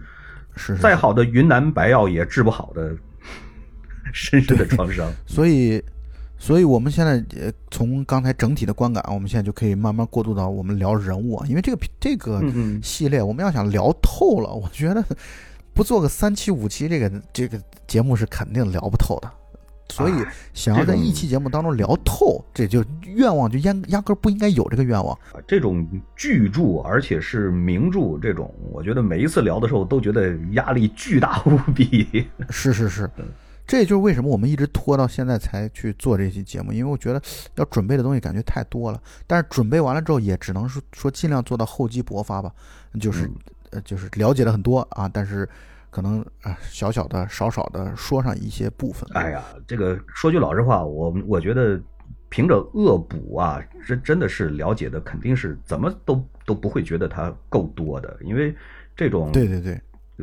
[0.56, 2.96] 是再好的云南白药也治不好的
[4.14, 5.84] 深深的创伤， 所以，
[6.38, 12.42] 所以我们现在呃，从刚才整体的观感，我们现在就可以慢慢过渡到我们聊人物啊，因为这个这个
[12.82, 15.04] 系列，我们要想聊透了，我觉得
[15.74, 19.32] 不做个三期五期，这个这个节目是肯定聊不透的。
[19.94, 20.14] 所以，
[20.54, 25.40] 想要在一期节目当中聊透，这就愿望就压压根不应该有这个愿望啊！
[25.48, 32.28] 这种巨著，而且是名著，这种我觉得每一次聊的时候都觉得压力巨大无比。
[32.50, 33.08] 是是是，
[33.68, 37.22] 这也就是为什么我们一直拖到现在才去做这期节目，因为我觉得
[37.56, 39.00] 要准备的东西感觉太多了。
[39.28, 42.52] 但是准备完了之后，也只能说说尽量做到厚积薄发吧，
[43.00, 43.30] 就是
[43.70, 45.48] 呃就是了解了很多啊，但是。
[45.94, 49.08] 可能啊，小小的、少少的说上一些部分。
[49.14, 51.80] 哎呀，这个说句老实话，我我觉得
[52.30, 58.56] 凭着恶补啊，这真的是了解的肯定是怎么都都不会觉得它够多的，因为
[58.96, 59.80] 这种对对对，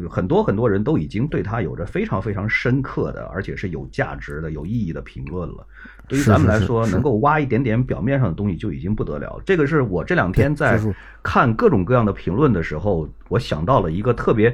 [0.09, 5.65] 很多很多人都已经对他有着非常非常深刻的，而且是有价值的、有意义的评论了。
[6.09, 9.41] 对于咱们来说，能够挖一点点表面上的东西就已经不得了。
[9.47, 10.81] 这个是我这两天在
[11.23, 14.53] 看各种各样的评论的时候，我想到了一个特别。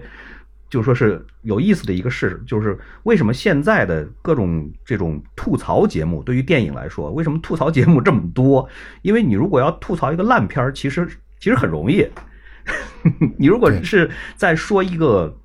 [0.68, 8.68] 就说是有意思的一个事，就是为什么现在的各种这种吐槽节目，对于电影来说，为什么吐槽节目这么多？
[9.02, 11.07] 因为你如果要吐槽一个烂片儿，其实
[11.38, 12.07] 其实很容易。
[13.38, 15.37] 你如果是在说一个，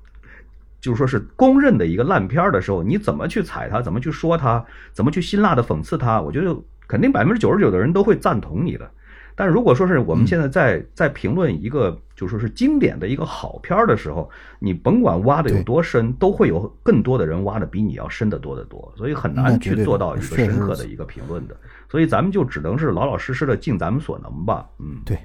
[0.80, 6.56] 就是说是公认的一个烂片儿的时候，你怎么去踩它，怎么去说它，怎么去辛辣的讽刺它，我觉得
[6.88, 8.90] 肯定百分之九十九的人都会赞同你的。
[9.36, 21.56] 但如果说是我们现在在在评论一个就说是经典的一个好片儿的时候，你甭管挖的有多深，都会有更多的人挖的比你要深得多得多，所以很难去做到一个深刻的一个评论的。
[21.88, 24.66] 所以咱们就只能是老老实实的尽咱们所能吧。
[24.78, 25.18] 嗯，对。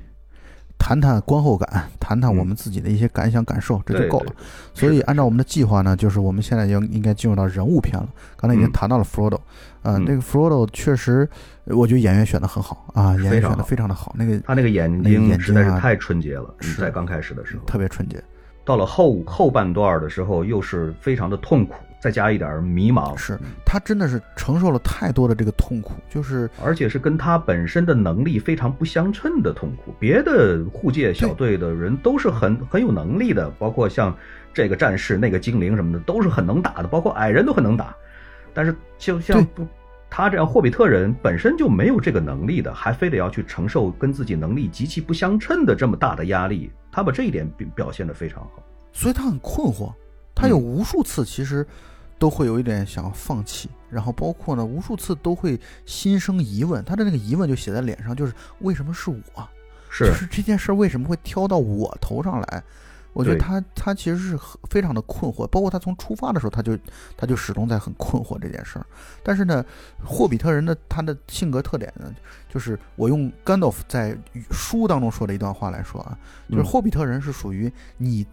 [0.79, 4.31] 谈谈观后感，谈谈我们自己的一些感想感受，这就够了。
[4.75, 8.07] 所以按照我们的计划呢，就是我们现在应应该进入到人物篇了。
[8.35, 9.39] 刚才已经谈到了 Frodo，
[9.87, 11.27] 嗯，那个 Frodo 确实，
[11.65, 14.13] 我觉得演员选的很好啊，演员选的非常的好。
[14.17, 18.21] 那个他那个眼睛实在是太纯洁了，是在刚开始的时候特别纯洁，
[18.65, 21.75] 到了后后半段的时候又是非常的痛苦。
[21.99, 29.91] 再加一点迷茫，是他真的是承受了太多的这个痛苦，就是而且是跟他本身的能力非常不相称的痛苦。
[29.99, 34.15] 别的护戒小队的人都是很很有能力的，包括像
[34.53, 37.95] 这个战士、那个精灵什么的，都是很能打的，包括矮人都很能打。
[38.53, 39.67] 但是就像不
[40.09, 49.93] 他这样霍比特人本身就没有这个能力的，还非得要去承受跟自己能力极其不相称的这么大的压力，他把这一点表表现得非常好，所以他很困惑。
[50.33, 51.65] 他有无数次其实
[52.19, 59.49] 都会有一点想要放弃，然后包括呢无数次都会心生疑问，他的那个疑问就写在脸上，就是为什么是我？
[59.89, 62.63] 是就是这件事为什么会挑到我头上来？
[63.17, 66.77] 我觉得他他其实是非常的困惑，包括他从出发的时候他就
[67.17, 68.85] 他就始终在很困惑这件事儿。
[69.23, 69.65] 但是呢，
[70.03, 72.13] 霍比特人的他的性格特点呢，
[72.47, 74.17] 就是我用甘道夫在
[74.51, 76.17] 书当中说的一段话来说啊，
[76.49, 78.25] 就是霍比特人是属于你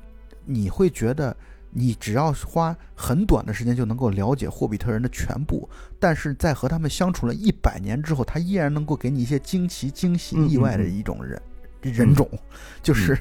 [0.44, 1.34] 你会觉得。
[1.76, 5.68] 你只要花很短的时间就能够了解霍比特人的全部，
[5.98, 11.42] 但是在和他们相处了一百年之后，他依然能够给你一些惊奇、惊喜、意外的一种人
[11.82, 12.30] 人种，
[12.80, 13.18] 就是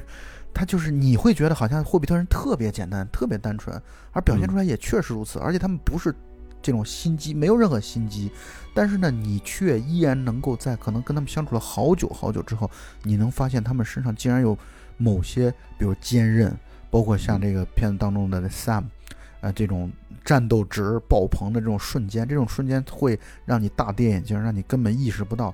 [0.54, 3.78] 他就是你会觉得好像霍比特人特别简单、特别单纯，
[4.12, 6.14] 而表现出来也确实如此，而且他们不是
[6.62, 8.30] 这种心机，没有任何心机，
[8.72, 12.70] 但是呢，你却依然能够在可能跟他们相处了好久好久之后，
[13.02, 14.56] 你能发现他们身上竟然有
[14.96, 16.56] 某些，比如坚韧。
[16.90, 18.84] 包括像这个片子当中的 Sam，
[19.40, 19.90] 呃，这种
[20.24, 25.52] 战斗值爆棚的这种瞬间，这种瞬间会让你大跌眼镜，让你根本意识不到。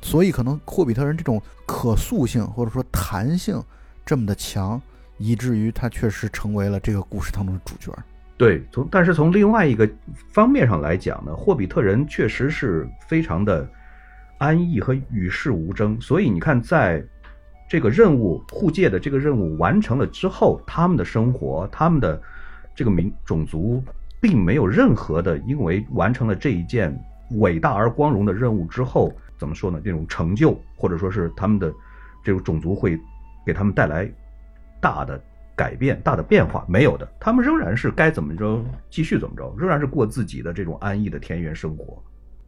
[0.00, 3.62] 所以可能霍比特人这种可塑性或者说弹性
[4.04, 4.80] 这么的强，
[5.18, 7.92] 以至于他确实成为了这个故事当中的主角。
[8.36, 9.88] 对，从但是从另外一个
[10.32, 13.68] 方面上来讲呢，霍比特人确实是非常的
[14.38, 17.04] 安逸和与世无争，所以你看，在
[17.68, 22.20] 这个任务护戒的这个任务完成了之后，他们的生活，他们的
[22.74, 23.80] 这个民种族，
[24.20, 26.92] 并没有任何的因为完成了这一件
[27.38, 29.80] 伟大而光荣的任务之后，怎么说呢？
[29.84, 31.72] 这种成就，或者说是他们的
[32.24, 32.98] 这种种族会
[33.44, 34.10] 给他们带来
[34.80, 35.20] 大的。
[35.54, 42.02] 改变大的变化没有的，他们仍然是该怎么着继续怎么着，仍然是过自己的这种安逸的田园生活。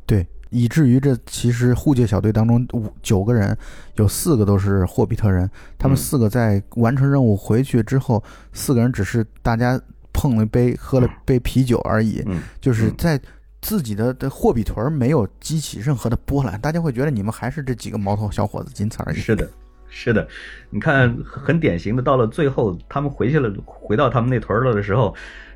[0.07, 3.57] 对，以至于这其实护戒小队当中五九个人，
[3.97, 5.49] 有四个都是霍比特人。
[5.79, 9.79] 他们四个在完成任务回去之后，四个人只是大家
[10.11, 12.25] 碰了一杯喝了杯啤酒而已，
[12.59, 13.21] 就是在
[13.61, 19.17] 自己的的霍比屯没有激起任何的波澜，大家会觉得你们还是这几个毛头小伙子，仅此而已。
[19.17, 19.49] 是的。
[19.97, 20.27] 是的，
[20.71, 25.15] 你看，很典型的，到了最后，他们回去了，回到他们那屯了的时候，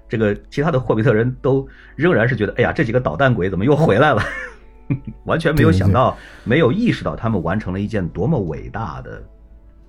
[0.09, 4.23] 这个其他的霍比特人都仍然是觉得，哎呀，这几个捣蛋鬼怎么又回来了？
[5.27, 9.21] 完全没有想到，没有意识到他们完成了一件多么伟大的，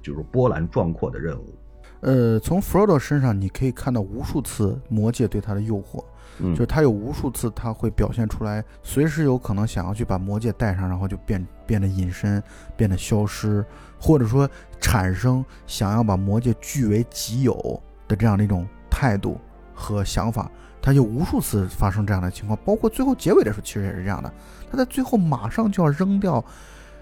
[0.02, 1.56] 就是波澜壮阔的任务。
[2.02, 6.04] 呃，从弗罗多身上，你可以看到无数次魔戒对他的诱惑。
[6.40, 12.42] 就是他有无数次，他会表现出来，随时有可能想要去把魔戒带上，然后就变变得隐身，
[12.78, 13.64] 变得消失，
[14.00, 14.50] 或者说
[14.80, 19.38] 产生想要把魔戒据为己有的这样的一种态度
[19.74, 20.50] 和想法。
[20.82, 24.34] 他就无数次发生这样的情况，包括最后结尾的时候，其实也是这样的。
[24.72, 26.44] 他在最后马上就要扔掉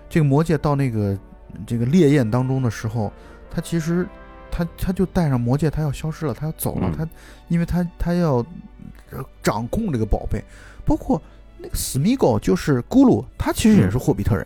[0.09, 1.15] 这个魔戒到那个
[1.67, 3.13] 这个烈焰当中的时候，
[3.51, 4.07] 他其实
[4.49, 7.07] 他他就带上魔戒，他要消失了，他要走了，他
[7.49, 8.43] 因为他他要。
[9.41, 10.43] 掌控这个宝贝，
[10.85, 11.21] 包括
[11.57, 14.45] 那个史密狗，就是咕噜，他其实也是霍比特人。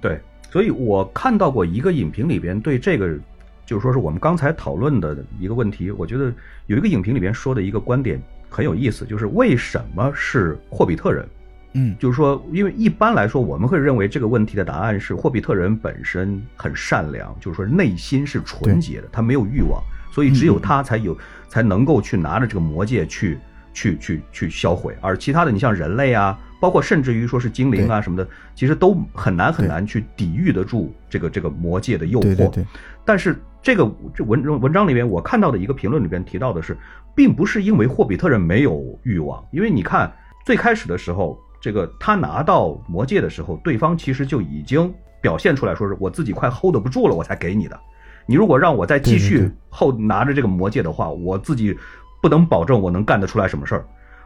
[0.00, 3.16] 对，所以我看到过一个影评里边对这个，
[3.64, 6.32] 就是说是我们刚才讨论的一个问题，我觉得
[6.66, 11.28] 有一个影评里边说的一个观点很有意思，就是为什么是霍比特人？
[11.74, 21.16] 嗯，就是说，因为一般来说我们会认为这个问题的答案是霍比特人本身很善良，就是说内心是纯洁的，他没有欲望，所以只有他才有
[21.48, 23.38] 才能够去拿着这个魔戒去。
[23.78, 32.22] 去去去销毁，而其他的你像人类啊，包括甚至于说是精灵啊什么的，其实都很难很难去抵御得住这个这个魔界的诱惑。
[32.22, 32.66] 对对对。
[33.04, 36.76] 但是这个这文文章里面我看到的一个评论里边提到的是，
[37.14, 40.12] 并不是因为霍比特人没有欲望，因为你看
[40.44, 47.78] 最开始的时候，这个他拿到魔戒的时候，对方其实就已经表现出来说是我自己快 hold 不住了，我才给你的。
[48.26, 51.78] 你如果让我再继续后拿着这个魔戒的话，我自己。
[52.20, 53.84] 不能保证我能干得出来什么事儿，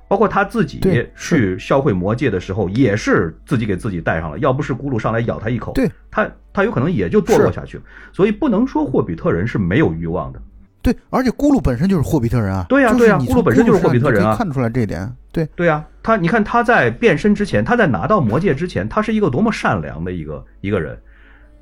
[0.09, 0.81] 包括他自己
[1.17, 4.39] 去销毁魔戒的时候，也是自己给自己带上了。
[4.41, 7.83] 要不是咕噜上来咬他一口，对他他有可能也就堕落下去了。
[8.13, 10.41] 所以不能说霍比特人是没有欲望的。
[10.83, 12.67] 对，而且咕噜本身就是霍比特人啊。
[12.69, 15.11] 对呀，对呀，咕噜本身就是霍比特人啊，看出来这一点。
[15.31, 20.99] 对，对呀，他你看他在变身之前，他在拿到魔戒之前，他是一个多么善良的一个一个人，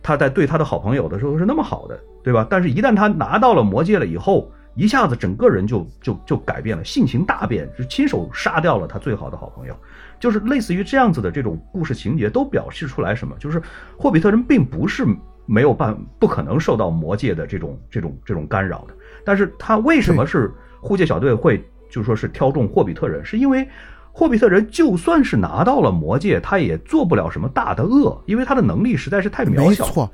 [0.02, 2.46] 他在对他的好朋友的时候是那么好的，对吧？
[2.48, 4.50] 但是一旦他拿到了魔戒了以后。
[4.74, 9.76] 一下子整个人就就就改变了，性情大变，就亲手杀掉了他最好的好朋友，
[10.18, 13.36] 就是类似于这样子的这种故事情节，都表示出来什么？
[13.38, 13.60] 就是
[13.96, 15.04] 霍比特人并不是
[15.46, 23.68] 没有办不可能受到魔界的这种这种这种干扰的，但是他为什么是护戒小队会就说是挑中霍比特人，是因为。
[24.12, 29.84] 霍比特人就算是拿到了魔戒，他也做不了什么大的恶，因为他的能力实在是太渺小。
[29.86, 30.10] 没错，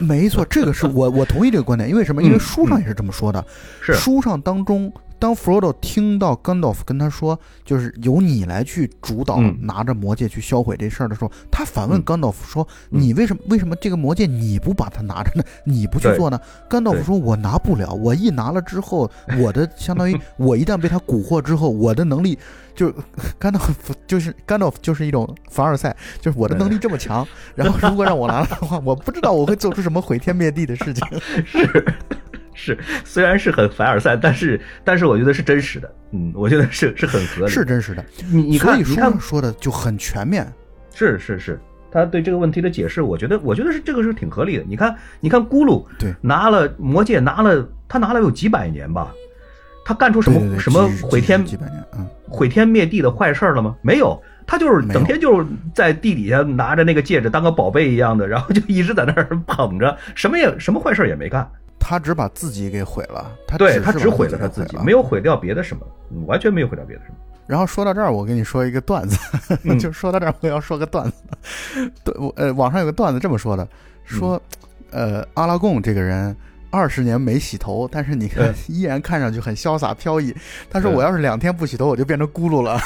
[0.00, 1.90] 没错，这个是我我同意这个观点。
[1.90, 2.22] 因为什么？
[2.22, 3.44] 因为书上也是这么说的。
[3.80, 4.92] 是书上当中。
[5.18, 15.42] 当弗罗多听到甘道夫跟他说，就是由你来去主导拿着魔戒去销毁这事儿的时候，他反问甘道夫说：“你为什么为什么这个魔戒你不把它拿着呢？
[15.64, 22.38] 你不去做呢？”甘道夫说：“我拿不了，我一拿了之后，我的相当于我一旦被他蛊惑之后，我的能力
[22.74, 22.92] 就
[23.38, 31.06] 甘道夫就是甘道夫就是一种凡尔赛，就是我的能力这么强，然后如果让我拿了的话，我不知道我会做出什么毁天灭地的事情。
[31.46, 31.94] ”是。
[32.54, 38.04] 是，虽然是很凡尔赛，但是但是我觉得是真实的，嗯，我觉得是是很合理，是真实的。
[38.30, 40.50] 你你看，你看说的就很全面，
[40.94, 44.64] 是是是，他对这个问题的解释，我觉得我觉得是这个是挺合理的。
[44.66, 49.12] 你看你看，咕噜对拿了魔戒，拿了他拿了有几百年吧，
[49.84, 53.76] 他干出什么什么毁天几百年嗯毁天灭地的坏事了吗？
[53.82, 61.48] 没有，他就是整天就是在地底下拿着那个戒指当个宝贝一样的，然后就一直在那儿 捧着，什么也什么坏事也没干。
[61.86, 65.86] 他只把自己给毁了，他对他只毁了他自己，没有毁掉别的什么，
[66.26, 67.16] 完全没有毁掉别的什么。
[67.46, 69.18] 然后说到这儿，我跟你说一个段子，
[69.78, 71.22] 就说到这儿，我要说个段子。
[72.02, 73.68] 对，我呃，网上有个段子这么说的，
[74.02, 74.40] 说，
[74.92, 76.34] 呃，阿拉贡这个人，
[76.70, 80.34] 二十年没洗头，但是你看 依然看上去很潇洒飘逸。
[80.70, 82.80] 他说我要是两天不洗头，我就变成咕噜了。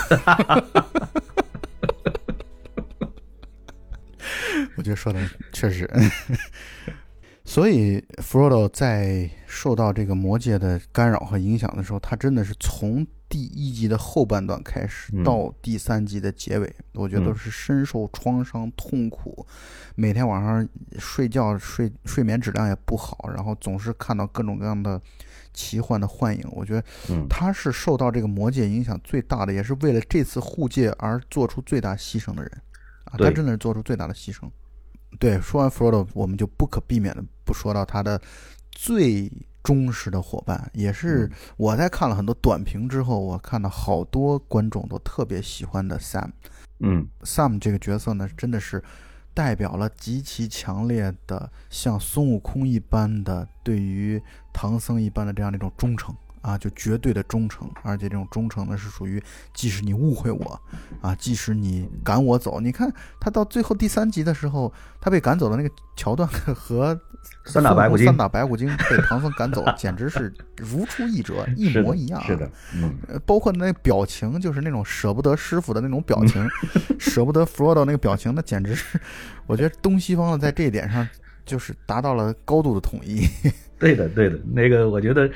[4.77, 5.21] 我觉得说的
[5.53, 5.89] 确实。
[7.49, 19.47] 所以，Frodo 在受到这个魔界的干扰和影响的时候，他真的是从第一集的后半段开始到第三集的结尾，我觉得都是深受创伤、痛苦，
[19.95, 20.69] 每天晚上
[20.99, 25.01] 睡觉睡睡眠质量也不好，然后总是看到各种各样的
[25.55, 26.45] 奇幻的幻影。
[26.51, 26.75] 我觉
[27.09, 32.53] 得，他是受到这个魔界影响最大的，也是为了这次护戒而做出最大牺牲的人
[33.05, 33.17] 啊！
[33.17, 34.43] 他真的是做出最大的牺牲。
[35.19, 38.21] 对，说完 Frodo，我们就不可避免的不说到他的
[38.71, 39.31] 最
[39.63, 46.31] 忠实的伙伴，也是我在看了很多短评之后，我看到好多观众都特别喜欢的 Sam。
[46.81, 48.83] 嗯，Sam 这个角色呢，真的是
[49.35, 56.15] 代表了极其强烈的像孙悟空一般的对于唐僧一般的这样的一种忠诚。
[56.49, 59.23] 啊，就绝对的忠诚，而且这种忠诚呢是属于，
[59.53, 60.61] 即使你误会我，
[61.03, 62.91] 啊，即使你赶我走，你看
[63.21, 66.27] 他到最后第三集的时候，他被赶走的那个桥段
[66.57, 66.99] 和
[67.45, 72.19] 三打白骨精三打白骨精被唐僧赶走，简直是如出一辙，一 模一样。
[72.23, 72.95] 是的，嗯，
[73.27, 76.49] 包括那表情，就是那种舍不得师傅的那种表情，
[76.99, 78.99] 舍不得 Frodo 那个表情，那简直是，
[79.47, 81.07] 我觉得东西方的在这一点上
[81.45, 83.29] 就是达到了高度的统一。
[83.79, 85.31] 对的，对的，那个我觉得。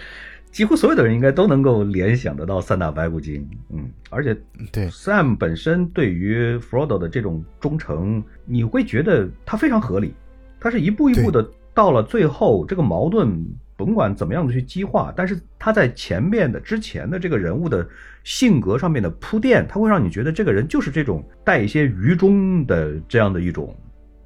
[0.52, 4.36] 几乎所有的人应该都能够联想得到三打白骨精，嗯，而且
[4.70, 4.86] 对。
[4.90, 10.14] Sam 本身对于 Frodo 的这种忠诚，你会觉得他非常合理，
[10.60, 13.42] 他是一步一步的到了最后，这个矛盾
[13.78, 17.88] 甭管怎么样的去激化，但是他在前面的之前的这个人物的
[18.22, 23.74] 性格上面的铺垫，他会让你觉得这个人就是这种带一些愚忠的这样的一种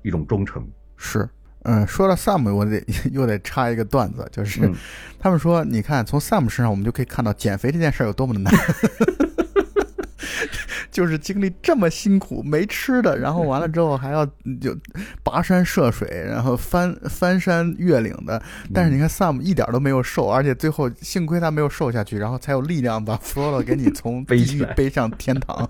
[0.02, 0.66] 一种忠诚，
[0.96, 1.28] 是。
[1.68, 4.70] 嗯，说到 Sam，我得 又得插一个段子，就是
[5.18, 8.54] 他们说，你看从 Sam 身上，我们就可以看到减肥这件事有多么的难，
[10.92, 14.24] 就是经历这么辛苦，没吃的，然后完了之后还要
[14.60, 14.76] 就
[15.24, 18.40] 跋山涉水，然后翻翻山越岭的。
[18.72, 25.68] 但是你看 Sam 一点都没有瘦，而且最后幸亏他没有瘦下去，然后才有力量把 Frodo 给你从地狱背上天堂。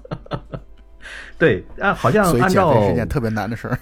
[1.39, 3.79] 对啊，好像所以减肥是件特别难的事儿。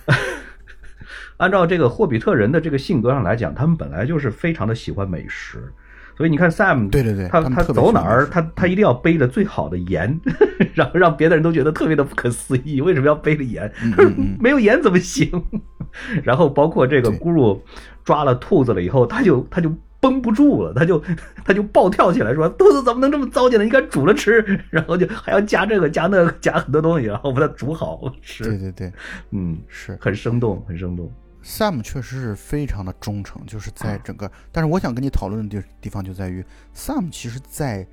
[1.44, 5.70] 按照这个霍比特人的这个性格上来讲，他们本来就是非常的喜欢美食，
[6.16, 10.18] 所以你看 Sam，对对对，他他走哪儿，他他一定要背着最好的盐，
[10.72, 13.70] 然后让别的人都觉得特别的不可思议，为什么要背着盐？
[14.40, 15.30] 没有盐怎么行？
[16.24, 17.60] 然后包括这个咕噜
[18.06, 19.70] 抓了兔子了以后，他就他就
[20.00, 21.02] 绷不住了，他就
[21.44, 23.64] 他就暴跳起来说：“兔子怎么能这么糟践呢？
[23.64, 28.44] 应该煮了吃。”然后就还要加这个加那个加很多东西，然后把它煮好吃。
[28.44, 28.92] 对对对，
[29.30, 31.10] 嗯，是很生动，很生动。
[31.44, 34.30] Sam 确实是非常的忠诚，就是在整个。
[34.50, 37.86] 但是我想跟你讨论的地地方就在于，Sam 其实在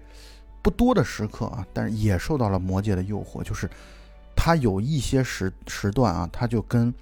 [0.62, 3.70] 不多的时刻啊，但是也受到了魔界的诱惑，就是
[4.36, 6.94] 他有一些时时段啊，他就跟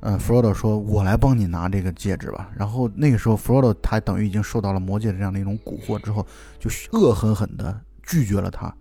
[0.00, 6.26] 嗯 Frodo 说：“我来帮你拿这个戒指吧。”然后那个时候 Frodo 他等于已经受到了魔界的这样的一种蛊惑之后，
[6.58, 8.74] 就恶狠狠地拒绝了他。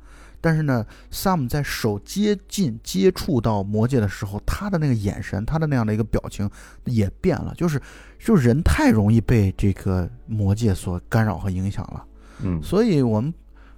[0.44, 6.50] 但是呢，Sam 在手接近接触到魔戒的时候，他的那个眼神，他的那样的一个表情
[6.84, 7.82] 也变了，就是，
[8.20, 12.06] 就人太容易被这个魔戒所干扰和影响了。
[12.44, 13.34] 嗯，所以我们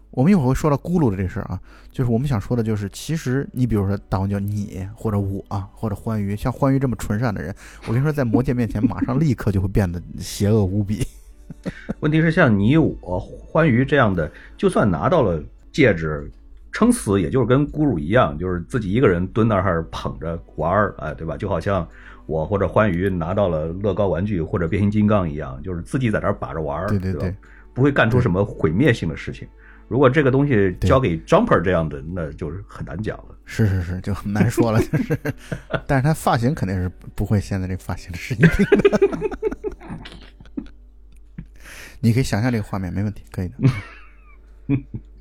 [0.09, 1.61] 我们一会儿会说到咕噜的这事儿啊，
[1.91, 7.55] 就是我们想说的就是，其实你比如说大王叫你或者我或者欢愉，像欢愉这么纯善的人，
[7.85, 11.05] 我跟你说，在魔戒面前，马上立刻就会变得邪恶无比。
[12.01, 15.39] 问题是像你我欢愉这样的，就算拿到了
[15.71, 16.27] 戒指。
[16.75, 21.37] 撑死也就是跟咕噜一样，就是自己一个人蹲那儿捧着玩儿，哎，对吧？
[21.37, 21.87] 就好像
[22.25, 27.33] 我或者欢愉拿到了乐高玩具或者变形金刚一样，就是自己在那儿把着玩儿，对对对，
[27.73, 29.47] 不会干出什么毁灭性的事情。
[29.87, 33.37] 如果这个东西交给 Jumper 这样的，那就是很难讲了。
[33.45, 35.17] 是是是，就很难说了，就是。
[35.87, 38.99] 但是他发型肯定是不会现在这个发型是一定的。
[42.01, 43.55] 你可以想象这个画面，没问题，可以的。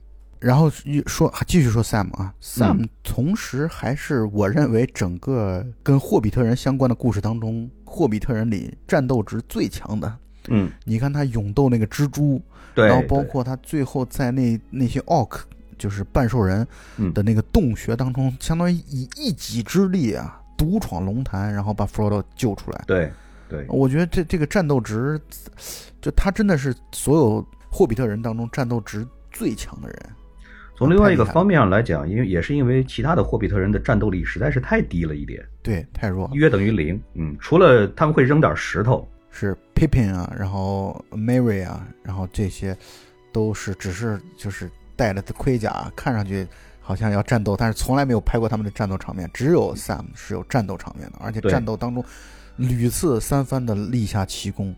[0.45, 0.69] 然后
[1.07, 10.19] 说继续说 Sam 啊，Sam 同时还是我认为整个跟霍比特人相关的故事当中，霍比特人里战斗值最强的。
[10.49, 12.43] 嗯，你看他勇斗那个蜘蛛，
[12.75, 15.41] 对，然后包括他最后在那那些 Orc，
[15.79, 16.69] 就是半兽人
[17.15, 22.85] 的那个洞穴当中，相当于以一己之力啊，独闯龙潭，然后把 Frodo 救出来。
[22.87, 23.11] 对，
[23.49, 25.19] 对，我觉得这这个战斗值，
[26.03, 29.99] 就他真的是所有霍比特人当中战斗值最强的人。
[30.77, 37.01] 从另外一个方面上来讲，因为也是因为其他的霍比特人的战斗力实在是太低了一点，对，太弱，约等于零。
[37.15, 42.77] 嗯，除了他们会扔点石头，是 Pippin 啊，然后 Mary 啊，然后这些
[43.33, 46.47] 都是只是就是带着盔甲，看上去
[46.81, 49.31] 好像要战斗，但是从来没有拍过他们的战斗场面。
[49.33, 52.05] 只有 Sam 是有战斗场面的，而且战斗当中
[52.57, 54.75] 屡次三番的立下奇功。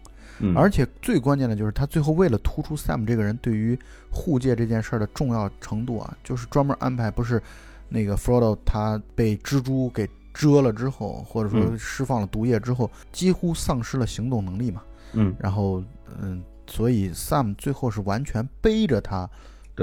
[0.54, 3.78] 而且最关键的就是他最后为了突出 Sam 这个人对于
[4.10, 7.42] 护戒这件事儿的重要程度啊，就是专门安排不是
[7.88, 10.08] 那个 Frodo 他被蜘蛛给。
[10.38, 14.82] 蛰了之后，或者说释放了毒液之后，几乎丧失了行动能力嘛。
[15.14, 15.82] 嗯，然后
[16.20, 19.26] 嗯，所以 Sam 最后是完全背着他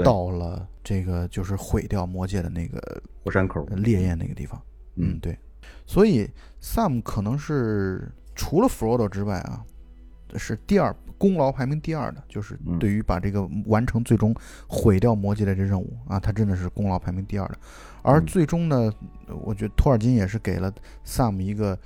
[0.04, 4.62] 到了这个就是毁掉魔戒的那个火山口烈焰那个地方。
[4.94, 5.36] 嗯，对。
[5.86, 6.30] 所以
[6.62, 9.60] Sam 可能是除了 Frodo 之外啊，
[10.36, 14.34] 是第二功劳排名第二的，就是对于把这个完成最终
[14.68, 17.58] 毁掉魔戒的这任务啊，他真的是功劳排名第二的。
[18.02, 18.92] 而最终呢，
[19.42, 20.72] 我觉得托尔金也是给了
[21.04, 21.78] 萨姆一个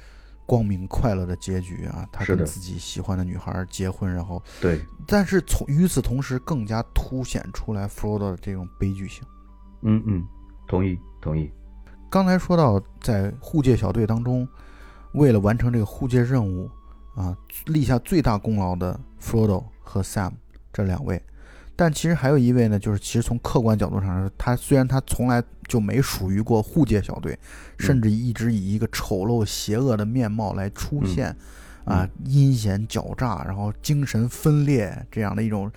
[0.46, 9.22] 光明快乐的结局啊，他跟自己喜欢的女孩结婚，然后对，但是从与此同时，更加凸显出来弗罗多的这种悲剧性。
[9.82, 10.26] 嗯嗯，
[10.66, 11.50] 同意同意。
[12.10, 14.48] 刚才说到在护戒小队当中，
[15.12, 16.68] 为了完成这个护戒任务
[17.18, 20.34] 啊，立下最大功劳的 Frodo 和 Sam
[20.72, 21.20] 这两位。
[21.74, 27.36] 但其实还有一位呢，就是其实从客观角度上说，他虽然他从来就没属于过护戒小队，
[27.76, 31.34] 甚至一直以一个丑陋邪恶的面貌来出现，
[31.84, 35.70] 啊，阴险狡诈，然后精神分裂这样的一种，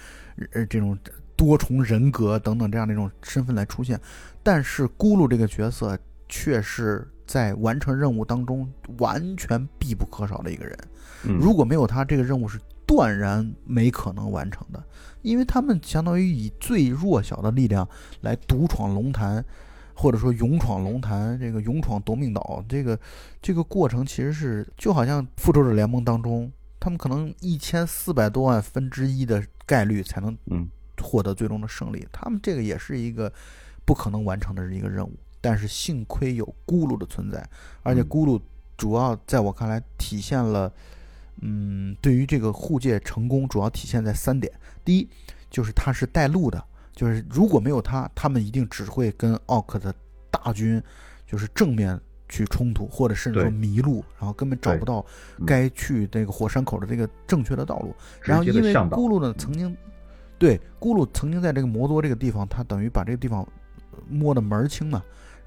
[0.54, 0.98] 呃，这种
[1.36, 4.00] 多重人格等等这样的一种身份来出现，
[4.44, 5.98] 但是咕噜这个角色
[6.32, 8.68] 却是在完成任务当中
[9.00, 10.76] 完全必不可少的一个人，
[11.24, 12.58] 如果没有他，这个任务是
[12.88, 14.82] 断然没可能完成的。
[15.22, 17.88] 因为他们相当于以最弱小的力量
[18.22, 19.44] 来独闯龙潭，
[19.94, 22.98] 或者说勇闯龙潭，这个勇闯夺命岛，这个
[23.42, 30.36] 这个过程其实是就好像复仇者联盟当中，他们可能一千四百多万分之一的概率才能
[31.02, 33.32] 获得最终的胜利，他们这个也是一个
[33.86, 35.12] 不可能完成的一个任务。
[35.42, 37.44] 但是幸亏有咕噜的存在，
[37.84, 38.39] 而且咕噜
[38.78, 40.72] 主要在我看来体现了。
[41.44, 44.54] 嗯，对于这个护戒成功，主要体现在三点。
[44.86, 45.10] 第一，
[45.50, 46.64] 就是他是带路的，
[46.94, 49.92] 就是如果没有他，他们一定只会跟奥克的
[50.30, 50.80] 大军
[51.26, 55.04] 就是正面去冲突，或者甚至说迷路，然后根本找不到
[55.48, 57.96] 该去那个火山口的这个正确的道路。
[58.22, 59.76] 然后因为咕噜呢曾经，
[60.38, 63.48] 对咕噜曾经在这个摩多这个地方，他等于把这个地方
[64.08, 65.02] 摸得门儿清嘛。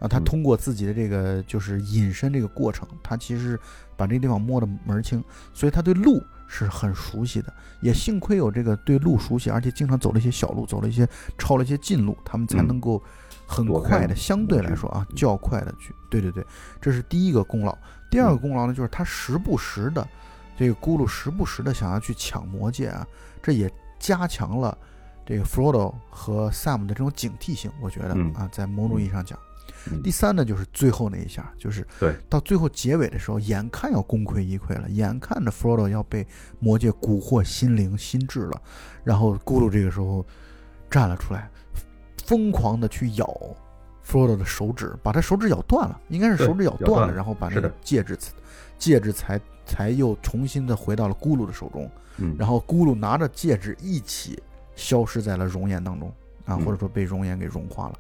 [0.05, 3.59] 然后他通过自己的这个就是隐身这个过程，他其实
[3.97, 5.25] 把这个地方摸得门儿清，
[5.55, 7.51] 所以他对路是很熟悉的。
[7.81, 13.03] 也幸亏有这个对路熟悉，而且经常走了一些小路，走了一些抄了一些近路，他们才能够
[13.47, 15.95] 很快的，相对来说啊较快的去。
[16.11, 16.45] 对对对，
[16.83, 17.75] 这是第一个功劳。
[18.11, 20.07] 第二个功劳呢，就是他时不时的
[20.55, 23.07] 这个咕噜时不时的想要去抢魔戒啊，
[23.43, 24.77] 这也加强了
[25.25, 27.73] 这个 Frodo 和 Sam 的这种警惕性。
[27.81, 29.39] 我觉得啊，在某种意义上讲。
[30.03, 36.27] 第三呢，就是最后那一下，就是对，到最后结尾的时候，眼看要功亏一篑了，眼看着 Frodo 要被
[36.59, 38.63] 魔戒蛊惑心灵心智了，
[39.03, 40.25] 然后咕噜这个时候
[40.91, 41.51] 站了出来，
[42.25, 43.27] 疯狂的去咬
[44.07, 48.19] Frodo 的手指，把他手指咬断了，应该是手指咬断了，然后把那个戒指，
[48.79, 51.91] 戒指才才又重新的回到了咕噜的手中，
[52.39, 54.43] 然后咕噜拿着戒指一起
[54.77, 56.13] 消失在了熔岩当中
[56.47, 57.95] 啊，或者说被熔岩给融化了。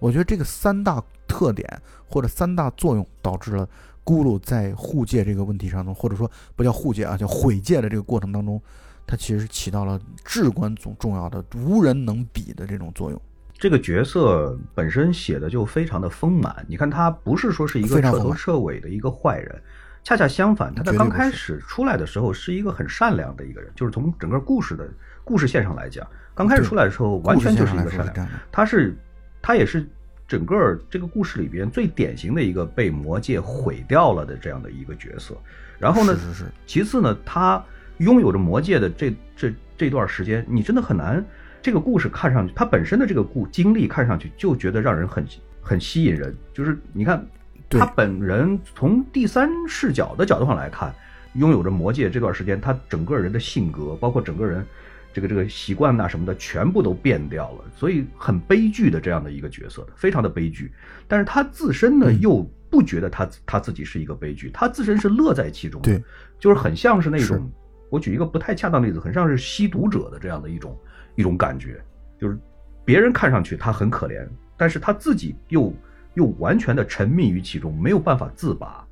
[0.00, 3.68] 我觉得这个三大特点或者三大作用，导致了
[4.04, 8.60] 咕噜在护戒这个问题上中，或者说不叫护戒啊，叫毁戒的这个过程当中，
[9.06, 13.22] 它其实起到了至关重重要的、无人能比的这种作用。
[13.52, 19.62] 这个角色本身写的就非常的丰满，你看他不是说是一个彻头彻尾的一个坏人，
[20.02, 24.88] 恰恰相反，他在刚开始出来的时候是一个很善良的一个人，就是从整个故事的
[25.24, 28.96] 故事线上来讲，刚开始出来的时候完全就是一个善良，他是。
[29.42, 29.88] 他也是
[30.28, 35.36] 整个这个故事里边最典型的一个被魔界毁掉了的这样的一个角色。
[35.78, 36.44] 然后呢，是是是。
[36.66, 37.62] 其次呢，他
[37.98, 41.24] 拥有着魔界的这这这段时间，你真的很难。
[41.62, 45.26] 这个故事看上去，他本身的这个故经历看上去就觉得让人很
[45.60, 46.34] 很吸引人。
[46.54, 47.26] 就是你看，
[47.68, 50.94] 他本人从第三视角的角度上来看，
[51.34, 54.64] 拥有着魔戒这段时间，他整个人的性格，包括整个人。
[55.12, 60.72] 这个这个习惯呐什么的全部都变掉了，所以很悲剧的这样的一个角色，非常的悲剧。
[61.08, 66.00] 但是他自身呢又不觉得他他自己是一个悲剧，他自身是乐在其中的，
[66.38, 67.50] 就是很像是那种，
[67.90, 70.78] 我举一个不太恰当的例子，很像是吸毒者的这样的一种
[71.16, 71.82] 一种感觉，
[72.16, 72.38] 就是
[72.84, 74.24] 别人看上去他很可怜，
[74.56, 75.74] 但是他自己又
[76.14, 78.86] 又完全的沉迷于其中，没有办法自拔。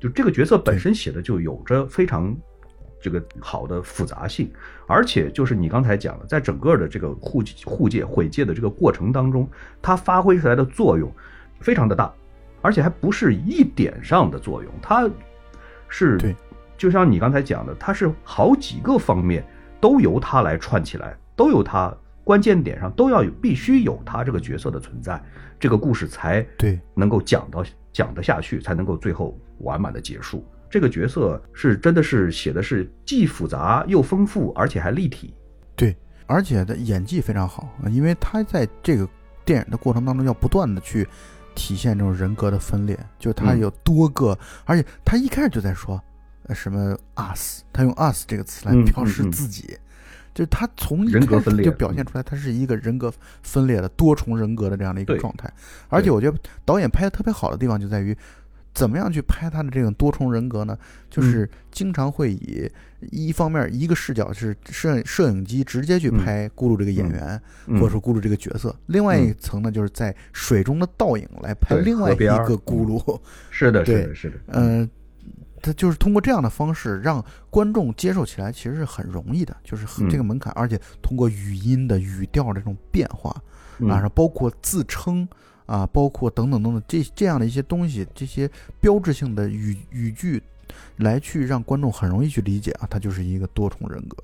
[0.00, 2.36] 就这个角色本身写的就有着非常。
[3.00, 4.50] 这个好的复杂性，
[4.86, 9.48] 而且就是你刚才讲的，在整个的这个互互借毁借的这个过程当中，
[9.80, 11.12] 它发挥出来的作用
[11.60, 12.12] 非常的大，
[12.62, 15.08] 而且还不是一点上的作用，它
[15.88, 16.34] 是对，
[16.76, 19.44] 就像你刚才讲的，它是好几个方面
[19.80, 21.94] 都由它来串起来，都由它
[22.24, 25.22] 关键点上都要有必须有它这个角色的存在，
[25.60, 26.80] 这个故事才对。
[26.94, 30.44] 能够讲到讲得下去，才能够最后完满的结束。
[30.68, 35.32] 这个角色是真的是写的是既复杂又丰富，而且还立体。
[35.74, 35.96] 对，
[36.26, 39.08] 而且的演技非常好，因为他在这个
[39.44, 41.06] 电影的过程当中要不断的去
[41.54, 46.02] 体现这种人格的分裂，就他有多个，而且他一开始就在说
[46.44, 49.28] 呃什么 us，他用 us 这个词来嗯表示嗯。
[49.28, 49.76] 嗯自己。
[50.34, 53.10] 就是他从一人格分裂开始就表现出来，他是一个人格
[53.42, 55.50] 分裂的多重人格的这样的一个状态，
[55.88, 58.14] 而且我觉得导演拍的特别好的地方就在于，
[58.76, 60.76] 怎么样去拍他的这种多重人格呢？
[60.78, 62.70] 嗯就是经常会以
[63.10, 67.80] 一方面一个视角是摄摄影机直接去拍咕噜这个演员，嗯。
[67.80, 73.18] 或者说咕噜这个角色；另外一层呢，就是在水中的倒影来拍另外一个咕噜。
[73.50, 74.90] 是的，是的，是的，嗯，
[75.62, 83.34] 他就是通过这样的方式让观众接受起来，其实是很容易的，就是这个门槛，而且通过语音的语调的这种变化，
[83.78, 83.88] 嗯。
[83.88, 85.26] 啊，然后包括自称
[85.66, 88.50] 啊，包括等等等等这这样的一些东西，这些
[88.80, 90.42] 标志性的语语句，
[90.96, 94.16] 来去让观众很容易去理解啊，他就是一个多重人格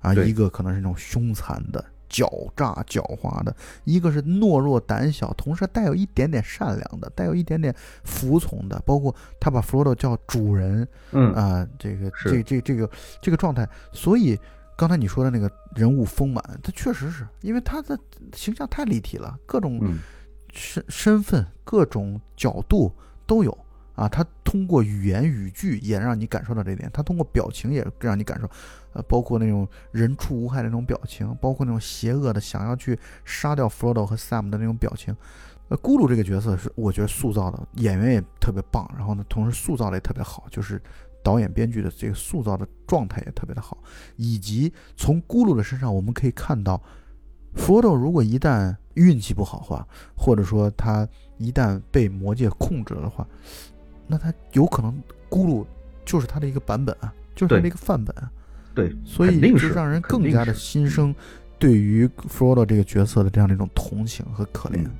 [0.00, 1.84] 啊，一个可能是那种凶残的。
[2.08, 7.74] 狡诈、狡猾的，一个是懦弱、胆小，同时带有一点点善良的，带有一点点
[8.04, 12.88] 服从的，包括他把弗罗多叫主人嗯啊、这个这这这个
[13.20, 14.38] 这个状态，所以
[14.76, 17.98] 刚才你说的那个人物丰满，他确实是因为他的
[18.32, 19.98] 形象太立体了，各种嗯
[20.56, 22.92] 身身份、各种角度
[23.26, 23.56] 都有
[23.94, 24.08] 啊。
[24.08, 28.48] 他通过语言语句也让你感受到这一点，他通过表情也让你感受，
[28.94, 35.14] 呃，包括那种人畜无害的那种表情，包括那种邪恶的想要去杀掉弗罗多和 Sam 的那种表情。
[35.68, 40.80] 呃，咕噜这个角色是我觉得塑造的演员也特别棒，然后呢，同时塑造的也特别好，就是
[41.24, 43.76] 导演编剧的这个塑造的状态也特别的好，
[44.14, 46.80] 以及从咕噜的身上我们可以看到，
[47.56, 53.26] 弗罗多如果一旦运气不好的话，或者说他一旦被魔界控制了的话，
[54.06, 54.92] 那他有可能
[55.28, 55.66] 咕噜
[56.04, 58.30] 就是他的一个版本啊，就是他的一个范本啊，
[58.74, 61.14] 对，所以肯定就是让人更加的心生
[61.58, 64.84] 对于弗罗多这个角色的这样的一种同情和可怜。
[64.84, 64.90] 嗯。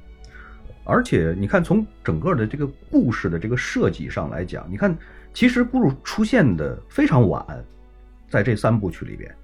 [0.88, 4.96] 而且你看，从整个的这个故事的这个设计上来讲，你看，
[5.34, 7.44] 其实咕噜出现的非常晚，
[8.30, 9.34] 在这三部曲里边，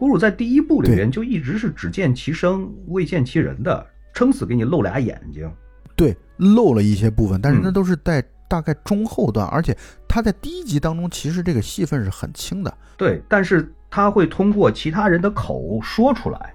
[0.00, 5.52] 咕噜在第一部里边就一直是只见其声未见其人的，撑死给你露俩眼睛。
[5.94, 9.76] 对，露了一些部分，但是那嗯都是在大概中后段，而且
[10.08, 12.78] 他在第一集当中其实这个戏份是很轻的。
[12.96, 16.54] 对，但是他会通过其他人的口说出来。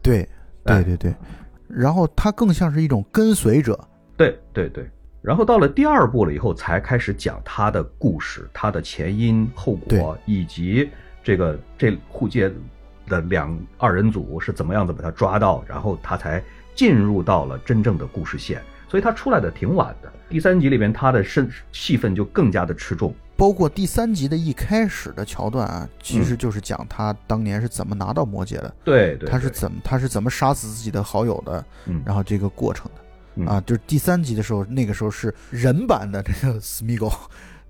[0.00, 0.20] 对，
[0.62, 1.14] 哎对对对，
[1.66, 3.76] 然后他更像是一种跟随者。
[4.16, 4.88] 对对对，
[5.20, 10.88] 然后到了第二部了以后，才开始讲他的故事、他的前因后果，以及
[11.24, 12.48] 这个这护戒
[13.06, 16.42] 的两二人组是怎么样子把他抓到，然后他才
[16.74, 18.62] 进入到了真正的故事线。
[18.88, 20.12] 所以他出来的挺晚的。
[20.28, 23.12] 第三集里边，他的身戏份就更加的吃重。
[23.36, 33.00] 包括第三集的一开始的桥段啊，其嗯实就是讲他当年是怎么拿到魔戒的，对他是怎么他是怎么杀死自己的好友的，嗯然后这个过程的。
[33.36, 37.10] 嗯啊，就是第三集的时候，那个时候是人版的这个史密狗，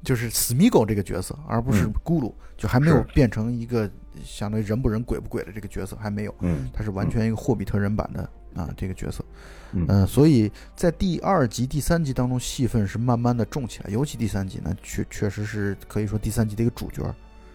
[0.02, 3.90] 就是史密狗这个角色，而不是嗯咕噜，就还没有变成一个
[4.22, 9.24] 相当于人不人鬼不鬼的这个角色，还没有，嗯他是完全一个霍比特人版的啊这个角色。
[9.72, 17.02] 嗯嗯，所以在第二集、第三集当中，戏份是慢慢的重起来，尤其第三集呢，确确实是可以说第三集的一个主角。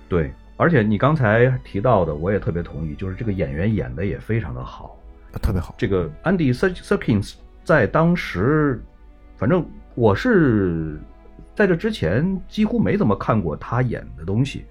[0.09, 4.97] 对，而且你刚才提到的，我也特别同意，就是这个演员演的也非常的好。
[5.31, 5.75] 呃特别好。
[5.77, 8.83] 这个 Andy Ser- Serkins 在当时，
[9.37, 10.99] 反正我是
[11.55, 14.65] 在这之前几乎没怎么看过他演的东西。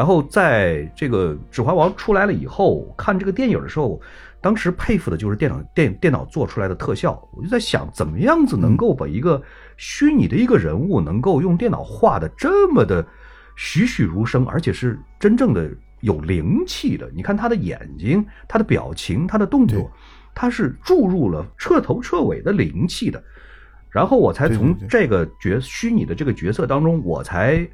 [0.00, 4.00] 然后在这个《指环王》出来了以后，看这个电影的时候，
[4.40, 7.22] 当时佩服的就是电脑电电脑做出来的特效。
[7.36, 9.42] 我就在想，怎么样子能够把一个
[9.76, 13.06] 虚拟的一个人物，能够用电脑画的这么的
[13.56, 15.70] 栩栩如生，而且是真正的
[16.00, 17.06] 有灵气的。
[17.14, 19.92] 你看他的眼睛、他的表情、他的动作，
[20.34, 23.22] 他是注入了彻头彻尾的灵气的。
[23.90, 27.68] 然后我才从这个角虚拟的这个角色当中，我才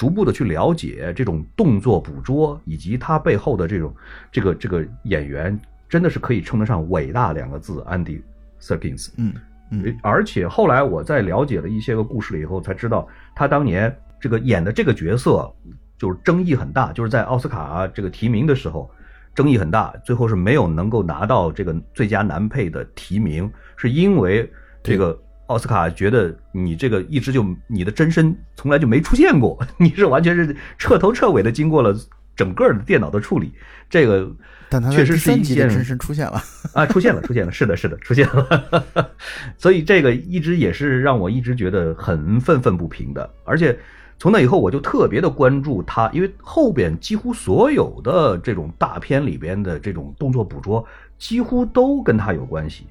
[0.00, 3.94] 逐步的去了解这种动作捕捉以及他背后的这种
[4.32, 8.22] 这个这个演员，真的是可以称得上伟大两个字，Andy
[8.62, 9.12] Serkins。
[9.18, 9.34] 嗯
[9.70, 15.52] 嗯，而且后来我在了解了一些个故事了以后，才知道他当年这个演的这个角色，
[15.98, 18.90] 就是争议很大，就是在奥斯卡这个提名的时候
[19.34, 24.50] 争议很大，最后是没有能够拿到这个最佳男配的提名，是因为
[24.82, 25.20] 这个
[25.50, 31.92] 奥斯卡觉得你这个一直就你的真身从来就没出现过， 你是完全是彻头彻尾的经过了
[32.36, 33.52] 整个的电脑的处理，
[33.88, 34.30] 这个。
[34.72, 36.40] 但他确实是一件真身出现了
[36.72, 39.10] 啊，出现了，出现了，是的，是的，出现了。
[39.58, 43.28] 所以这个一直也是让我一直觉得很愤愤不平的。
[43.44, 43.76] 而且
[44.16, 50.86] 从那以后，我就特别的关注他，因为后边几乎所有的这种大片里边的这种动作捕捉，
[51.18, 52.86] 几乎都跟他有关系。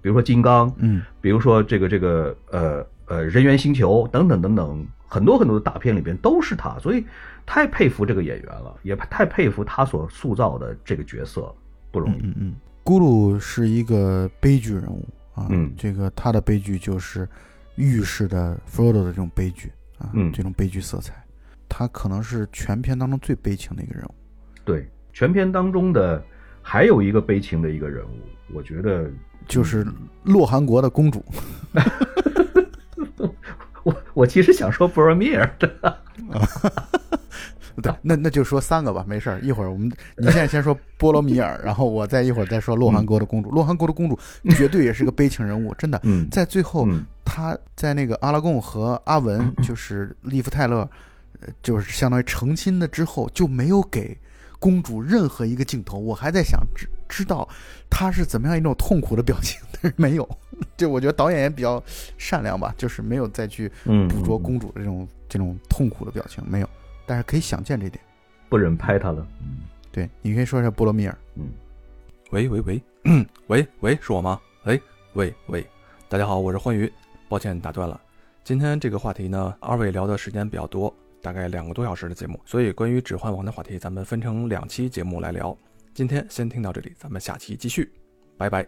[0.00, 7.04] 比如说金刚，嗯，比如说这个这个呃呃人猿星球等等等等，很多很多的大片里边都是他，所以。
[7.46, 11.52] 太佩服这个演员了，也太佩服他所塑造的这个角色，
[11.90, 12.20] 不容易。
[12.22, 17.28] 嗯嗯，咕噜是一个悲剧人物啊，嗯，这个他的悲剧就是
[17.74, 21.12] 预示的 Frodo 的这种悲剧啊，嗯，这种悲剧色彩，
[21.68, 24.14] 他可能是全片当中最悲情的一个人物。
[24.64, 26.22] 对，全片当中的
[26.62, 29.10] 还有一个悲情的一个人物，我觉得
[29.48, 29.86] 就是
[30.22, 31.24] 洛汗国的公主。
[33.82, 35.68] 我我其实想说布罗米尔的。
[37.82, 39.40] 对，那那就说三个吧，没事儿。
[39.40, 43.50] 一会儿我们，你现在先说波罗米尔，然后我再一会儿再说洛汗国的公主。
[43.50, 44.18] 洛汗国的公主
[44.50, 45.98] 绝对也是个悲情人物， 真的。
[46.30, 46.86] 在最后，
[47.24, 50.86] 他在那个阿拉贡和阿文，就是利夫泰勒，
[51.62, 54.14] 就是相当于成亲的之后，就没有给
[54.60, 55.98] 公主任何一个镜头。
[55.98, 57.48] 我还在想知知道
[57.90, 60.28] 她是怎么样一种痛苦的表情，但是没有。
[60.76, 61.82] 就我觉得导演也比较
[62.18, 63.68] 善良吧，就是没有再去
[64.08, 66.68] 捕捉公主的这种这种痛苦的表情，没有。
[67.06, 67.98] 但是可以想见这点，
[68.48, 69.26] 不忍拍她了。
[69.40, 71.18] 嗯，对，你可以说一下波罗米尔。
[71.34, 71.48] 嗯，
[72.30, 72.82] 喂喂喂，
[73.48, 74.38] 喂 喂，是我吗？
[74.64, 74.80] 喂
[75.14, 75.66] 喂喂，
[76.08, 76.92] 大家好，我是欢愉，
[77.28, 77.98] 抱歉打断了。
[78.44, 85.56] 今天这个话题呢，二位聊的时间比较多，大概两个多小时的节目所以关于指环王的话题咱们分成两期节目来聊。
[85.92, 87.92] 今天先听到这里咱们下期继续。
[88.40, 88.66] 拜拜。